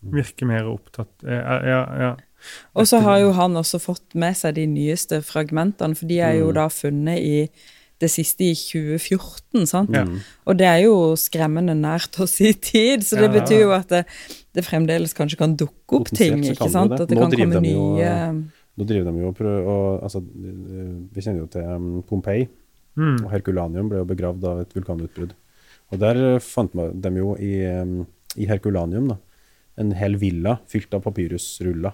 [0.03, 1.79] Virker mer opptatt Ja, ja.
[2.03, 2.11] ja.
[2.75, 6.41] Og så har jo han også fått med seg de nyeste fragmentene, for de er
[6.41, 6.55] jo Mm.
[6.59, 7.51] da funnet i
[8.03, 9.93] det siste i 2014, sant?
[9.95, 10.03] Ja.
[10.09, 10.19] Mm.
[10.49, 13.93] Og det er jo skremmende nært oss i tid, så det Ja, betyr jo at
[13.93, 14.03] det,
[14.55, 16.93] det fremdeles kanskje kan dukke opp ting, ikke sant?
[16.97, 17.07] det.
[17.07, 18.13] At det Nå kan komme de jo- nye
[18.73, 22.47] Nå driver de jo og prøver å altså, Vi kjenner jo til um, Pompeii.
[22.97, 23.19] Mm.
[23.25, 25.35] Og Herkulanium ble jo begravd av et vulkanutbrudd.
[25.93, 28.03] Og der eh, fant de jo i, um,
[28.41, 29.19] i Herkulanium da,
[29.81, 31.93] en hel villa fylt av papyrusruller.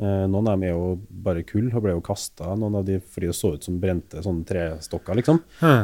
[0.00, 0.84] Eh, noen av dem er jo
[1.26, 4.22] bare kull og ble jo kasta, noen av de fordi det så ut som brente
[4.24, 5.40] sånne trestokker, liksom.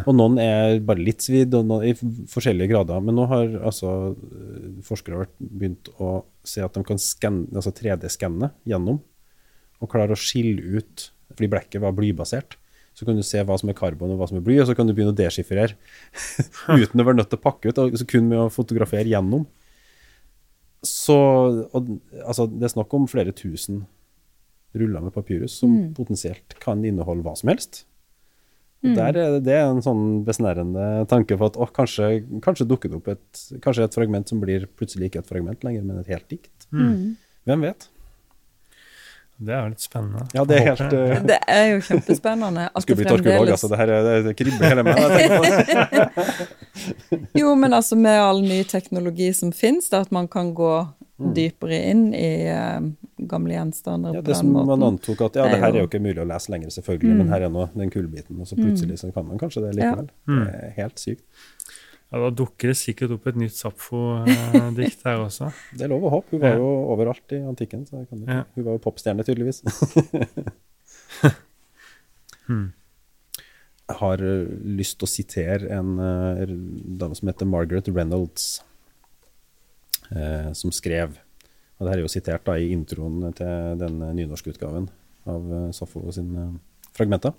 [0.08, 1.92] Og noen er bare litt svidd, og noen i
[2.32, 3.02] forskjellige grader.
[3.04, 3.90] Men nå har altså
[4.86, 9.02] forskere begynt å se at de kan skanne, altså 3D-skanne gjennom,
[9.84, 12.54] og klare å skille ut Fordi blekket var blybasert.
[12.96, 14.76] Så kan du se hva som er karbon og hva som er bly, og så
[14.78, 15.74] kan du begynne å deskifrere
[16.80, 19.42] uten å være nødt til å pakke ut, og kun med å fotografere gjennom.
[20.86, 21.18] Så
[21.74, 21.90] og,
[22.22, 23.82] altså, det er snakk om flere tusen
[24.78, 25.94] ruller med papyrus som Mm.
[25.96, 27.84] potensielt kan inneholde hva som helst.
[28.84, 28.94] Mm.
[28.94, 32.92] der er det, det er en sånn besnærende tanke for at å, kanskje, kanskje dukker
[32.92, 36.10] det opp et, kanskje et fragment som blir plutselig ikke et fragment lenger, men et
[36.12, 36.68] helt dikt.
[36.70, 37.16] Mm.
[37.48, 37.88] Hvem vet?
[39.36, 40.22] Det er litt spennende.
[40.32, 42.68] Ja, det er helt uh, Det er jo kjempespennende.
[42.72, 43.68] At Skulle bli fremdeles altså.
[43.68, 44.96] Det her er, det kribler hele meg.
[47.40, 50.72] Jo, men altså med all ny teknologi som finnes, da, at man kan gå
[51.18, 51.30] Mm.
[51.32, 52.80] dypere inn i eh,
[53.24, 55.68] gamle gjenstander Ja, på det den som man antok at ja, Det er det her
[55.72, 57.16] er jo- ikke mulig å lese lenger, selvfølgelig, Mm.
[57.22, 60.10] men her er nå den kullbiten, og så plutselig så kan man kanskje det likevel.
[60.28, 60.44] Ja.
[60.44, 61.22] Det er helt sykt.
[62.12, 65.48] Ja, da dukker det sikkert opp et nytt Sapfo-dikt her også.
[65.76, 66.30] Det er lov å håpe.
[66.32, 66.56] Hun var Ja.
[66.56, 68.44] jo overalt i antikken, så kan kan, Ja.
[68.54, 69.62] hun var jo popstjerne, tydeligvis.
[72.46, 72.72] Hmm.
[73.88, 76.46] Jeg har lyst til å sitere en eh,
[76.98, 78.60] dame som heter Margaret Reynolds,
[80.56, 81.16] som skrev
[81.76, 84.88] og det her er jo sitert da i introen til den nynorske utgaven
[85.28, 86.54] av uh, Sappho sine
[86.96, 87.34] fragmenter.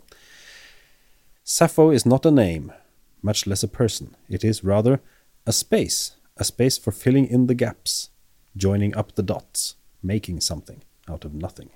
[1.47, 2.73] Sappho is not a name,
[3.21, 4.13] much less a person.
[4.29, 4.99] It is rather
[5.47, 8.11] a space, a space for filling in the gaps,
[8.55, 11.71] joining up the dots, making something out of nothing.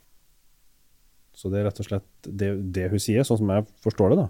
[1.34, 4.20] Så det er rett og slett det, det hun sier, sånn som jeg forstår det,
[4.20, 4.28] da.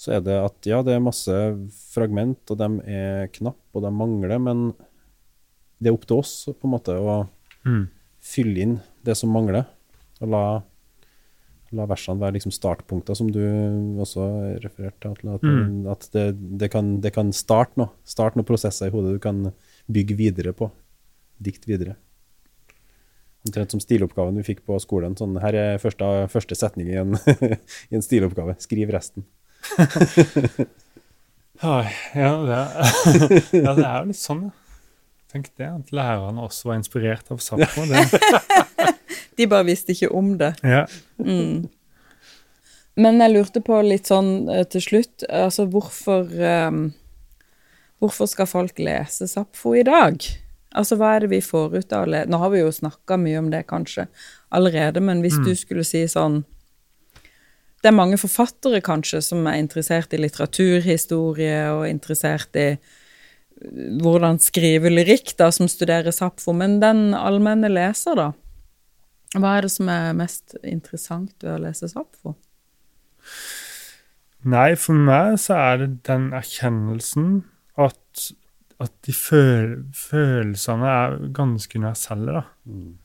[0.00, 1.34] Så er det at ja, det er masse
[1.92, 4.70] fragment, og de er knapp, og de mangler, men
[5.82, 7.22] det er opp til oss på en måte å
[7.66, 7.88] Mm.
[8.22, 9.66] fylle inn det som mangler,
[10.20, 10.40] og la,
[11.72, 13.38] la versene være liksom startpunkter, som du
[14.02, 14.24] også
[14.62, 15.30] refererte til.
[15.34, 15.86] At, Mm.
[15.90, 16.24] at det,
[16.58, 19.52] det, kan, det kan starte noe, starte noen prosesser i hodet du kan
[19.90, 20.70] bygge videre på.
[21.42, 21.96] dikt videre.
[23.46, 25.16] Omtrent som stiloppgaven vi fikk på skolen.
[25.18, 27.16] Sånn, her er første, første setning i en,
[27.90, 28.54] i en stiloppgave.
[28.62, 29.24] Skriv resten.
[31.62, 31.82] Ja,
[32.42, 32.58] det
[33.62, 34.50] ja, det er jo litt sånn, ja.
[35.32, 37.86] Tenk det, at lærerne også var inspirert av Sappo.
[37.90, 38.92] Det.
[39.38, 40.50] De bare visste ikke om det.
[40.62, 40.82] Ja.
[41.18, 41.68] Mm.
[43.00, 46.28] Men jeg lurte på litt sånn eh, til slutt, altså hvorfor
[46.68, 46.82] um,
[48.02, 50.18] Hvorfor skal folk lese Sapfo i dag?
[50.76, 53.16] Altså hva er det vi får ut av å lese Nå har vi jo snakka
[53.20, 54.08] mye om det kanskje
[54.52, 55.44] allerede, men hvis Mm.
[55.48, 56.42] du skulle si sånn
[57.80, 62.66] Det er mange forfattere kanskje som er interessert i litteraturhistorie og interessert i
[64.02, 68.30] hvordan skrive lyrikk, da, som studerer Sapfo, men den allmenne leser, da?
[69.32, 72.34] Hva er det som er mest interessant ved å lese Sapfo?
[74.42, 77.28] Nei, for meg så er det den erkjennelsen
[77.80, 78.24] at,
[78.82, 82.44] at de føl følelsene er ganske universelle, da.
[82.66, 82.98] Mm.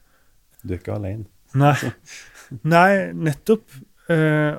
[0.64, 1.28] Du er ikke alene.
[1.58, 1.76] Nei,
[2.68, 3.78] Nei nettopp.
[4.12, 4.58] Eh,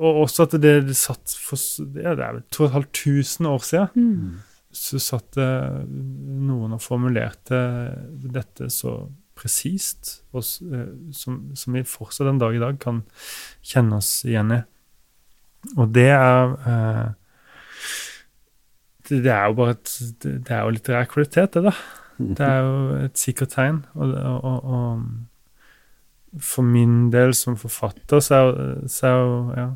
[0.00, 1.60] og også at det, er satt for
[2.00, 3.90] ja, det er 2500 år siden.
[4.72, 7.58] Så satt noen og formulerte
[8.30, 8.92] dette så
[9.40, 13.00] presist, og eh, som, som vi fortsatt den dag i dag kan
[13.64, 14.60] kjenne oss igjen i.
[15.78, 17.08] Og det er eh,
[19.08, 19.90] det, det er jo bare et
[20.22, 21.72] Det, er jo litterær kvalitet, det, da.
[22.20, 23.78] Det er jo et sikkert tegn.
[23.96, 29.68] Og, og, og, for min del som forfatter, så er, jo- så er jo Ja.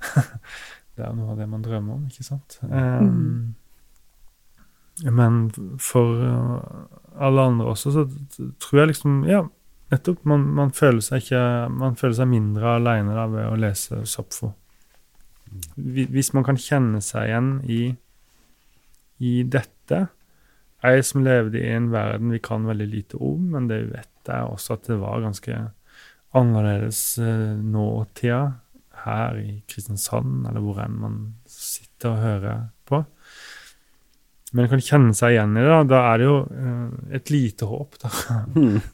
[0.96, 2.56] det er noe av det man drømmer om, ikke sant?
[2.64, 3.52] Um,
[5.08, 6.60] men for uh,
[7.20, 8.04] alle andre også, så
[8.60, 9.44] tror jeg liksom Ja,
[9.92, 10.24] nettopp.
[10.28, 14.52] Man, man føler seg ikke Man føler seg mindre aleine ved å lese Sapfo.
[15.76, 17.80] Hvis man kan kjenne seg igjen i,
[19.18, 20.04] i dette
[20.84, 24.46] Jeg som levde i en verden vi kan veldig lite om, men det vet, er
[24.46, 25.56] også at det var ganske
[26.38, 28.38] annerledes eh, nåtida
[29.04, 31.18] her i Kristiansand, eller hvor enn man
[31.50, 32.62] sitter og hører.
[34.56, 37.68] Men kan kjenne seg igjen i det, da, da er det jo uh, et lite
[37.70, 38.10] håp da,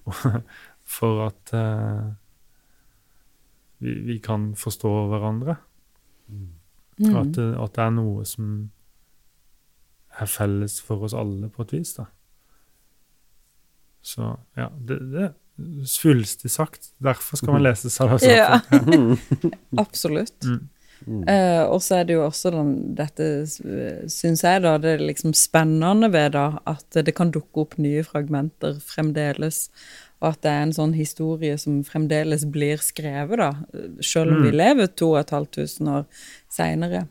[0.97, 2.11] for at uh,
[3.81, 5.57] vi, vi kan forstå hverandre.
[6.29, 6.53] Mm.
[7.13, 8.53] At, det, at det er noe som
[10.17, 11.97] er felles for oss alle, på et vis.
[11.99, 12.07] da.
[14.07, 15.35] Så ja, det, det er
[15.89, 16.93] svulstig sagt.
[17.03, 18.33] Derfor skal man lese Salazar.
[18.33, 18.61] Ja,
[19.85, 20.45] absolutt.
[20.45, 20.69] Mm.
[21.29, 23.27] Eh, og så er det jo også den, dette,
[24.11, 28.79] syns jeg, da, det liksom spennende ved da, at det kan dukke opp nye fragmenter
[28.83, 29.69] fremdeles.
[30.23, 33.51] Og at det er en sånn historie som fremdeles blir skrevet, da,
[34.01, 34.57] selv om vi Mm.
[34.57, 34.89] lever
[35.21, 36.07] et halvt tusen år
[36.51, 37.07] seinere.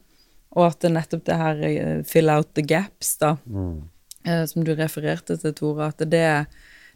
[0.55, 3.83] Og at det nettopp det her eh, fill out the gaps, da, Mm.
[4.25, 6.47] eh, som du refererte til, Tore, at det, er-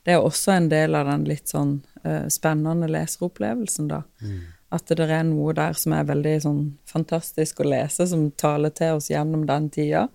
[0.06, 4.02] det er også en del av den litt sånn uh, spennende leseropplevelsen, da.
[4.72, 9.00] At det er noe der som er veldig sånn fantastisk å lese, som taler til
[9.00, 10.08] oss gjennom den tida.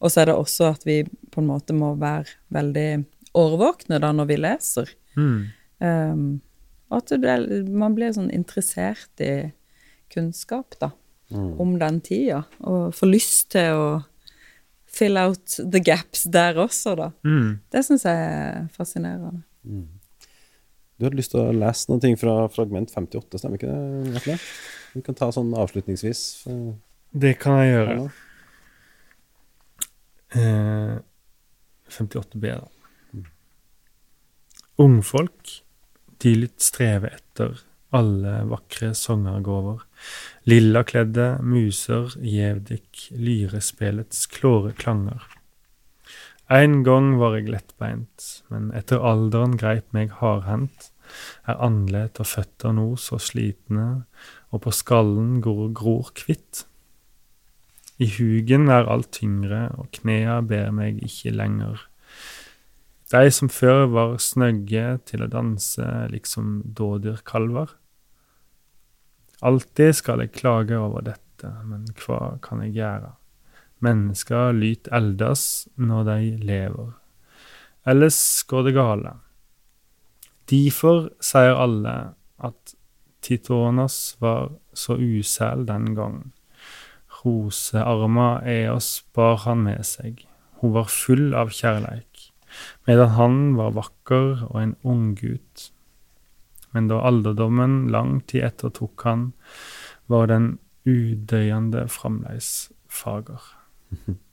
[0.00, 3.04] Og så er det også at vi på en måte må være veldig
[3.36, 4.92] årvåkne da når vi leser.
[5.18, 5.40] Mm.
[5.84, 6.40] Um,
[6.88, 7.34] og at det,
[7.68, 9.50] man blir sånn interessert i
[10.14, 10.92] kunnskap, da,
[11.30, 11.60] Mm.
[11.60, 12.44] om den tida.
[12.64, 14.04] Og får lyst til å
[14.86, 17.10] fill out the gaps der også, da.
[17.22, 17.58] Mm.
[17.70, 19.42] Det syns jeg er fascinerende.
[20.98, 24.38] Du hadde lyst til å lese noen ting fra fragment 58, stemmer ikke det?
[24.96, 26.22] Vi kan ta sånn avslutningsvis.
[26.50, 26.72] eh,
[27.14, 28.10] Det kan jeg gjøre.
[30.34, 30.98] Eh,
[31.88, 33.22] 58B, da.
[34.78, 35.62] Ungfolk,
[36.22, 37.62] de litt strever etter
[37.94, 39.80] alle vakre songergåver.
[40.50, 45.22] Lillakledde muser gjevdik, lyrespelets klåre klanger.
[46.48, 50.88] En gang var jeg lettbeint, men etter alderen greip meg hardhendt,
[51.44, 54.06] er andlet og føtter nå så slitne,
[54.48, 56.64] og på skallen gror, gror kvitt.
[58.00, 61.84] I hugen er alt tyngre, og knea ber meg ikke lenger.
[63.12, 67.76] De som før var snøgge til å danse liksom dådyrkalver.
[69.44, 73.17] Alltid skal jeg klage over dette, men hva kan jeg gjøre?
[73.84, 76.92] Mennesker lyt eldes når de lever.
[77.88, 79.14] Ellers går det gale.
[80.48, 81.94] Derfor sier alle
[82.42, 82.74] at
[83.22, 86.18] Titonas var så usæl den gang.
[87.18, 90.22] Rosearma Eos bar han med seg.
[90.60, 92.30] Hun var full av kjærleik,
[92.86, 95.68] medan han var vakker og en ung gutt.
[96.74, 99.30] Men da alderdommen lang tid etter tok han,
[100.06, 100.56] var den
[100.88, 103.57] udøyende framleis fager.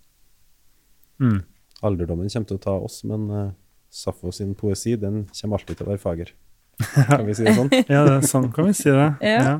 [1.15, 1.45] Mm.
[1.79, 3.51] Alderdommen kommer til å ta oss, men uh,
[3.87, 6.31] Sappho sin poesi, den kommer alltid til å være fager.
[7.07, 7.71] Kan vi si det sånn?
[7.93, 9.05] Ja, det, sånn kan vi si det.
[9.23, 9.53] Ja.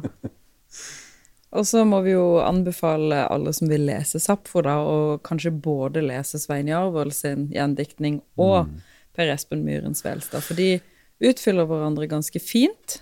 [1.56, 6.04] Og så må vi jo anbefale alle som vil lese Sappho, da, og kanskje både
[6.04, 8.68] lese Svein Jarvold sin gjendiktning og
[9.16, 10.82] Per Espen Myhren Velstad, for de
[11.24, 13.00] utfyller hverandre ganske fint.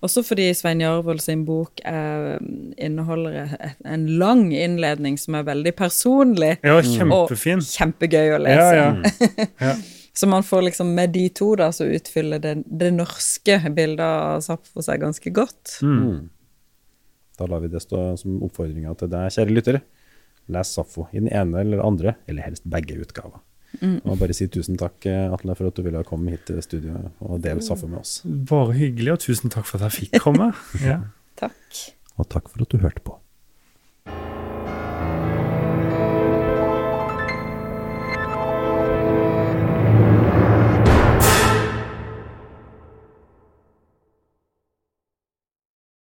[0.00, 2.36] Også fordi Svein Jarvold sin bok eh,
[2.80, 6.54] inneholder et, en lang innledning som er veldig personlig.
[6.64, 8.76] Ja, Og kjempegøy å lese.
[8.80, 9.48] ja.
[9.60, 9.74] ja.
[10.12, 14.40] Så man får liksom med de to da, så utfyller det, det norske bildet av
[14.44, 15.76] Sappho seg ganske godt.
[15.86, 16.26] Mm.
[17.38, 19.78] Da lar vi det stå som oppfordringa til deg, kjære lytter.
[20.50, 23.38] Les Sappho i den ene eller andre, eller helst begge utgaver.
[23.80, 27.40] Og bare si tusen takk, Atle, for at du ville komme hit til studio og
[27.44, 28.20] dele Saffe med oss.
[28.26, 30.50] Bare hyggelig, og tusen takk for at jeg fikk komme.
[30.84, 31.00] Ja.
[31.40, 31.84] Takk.
[32.20, 33.14] Og takk for at du hørte på.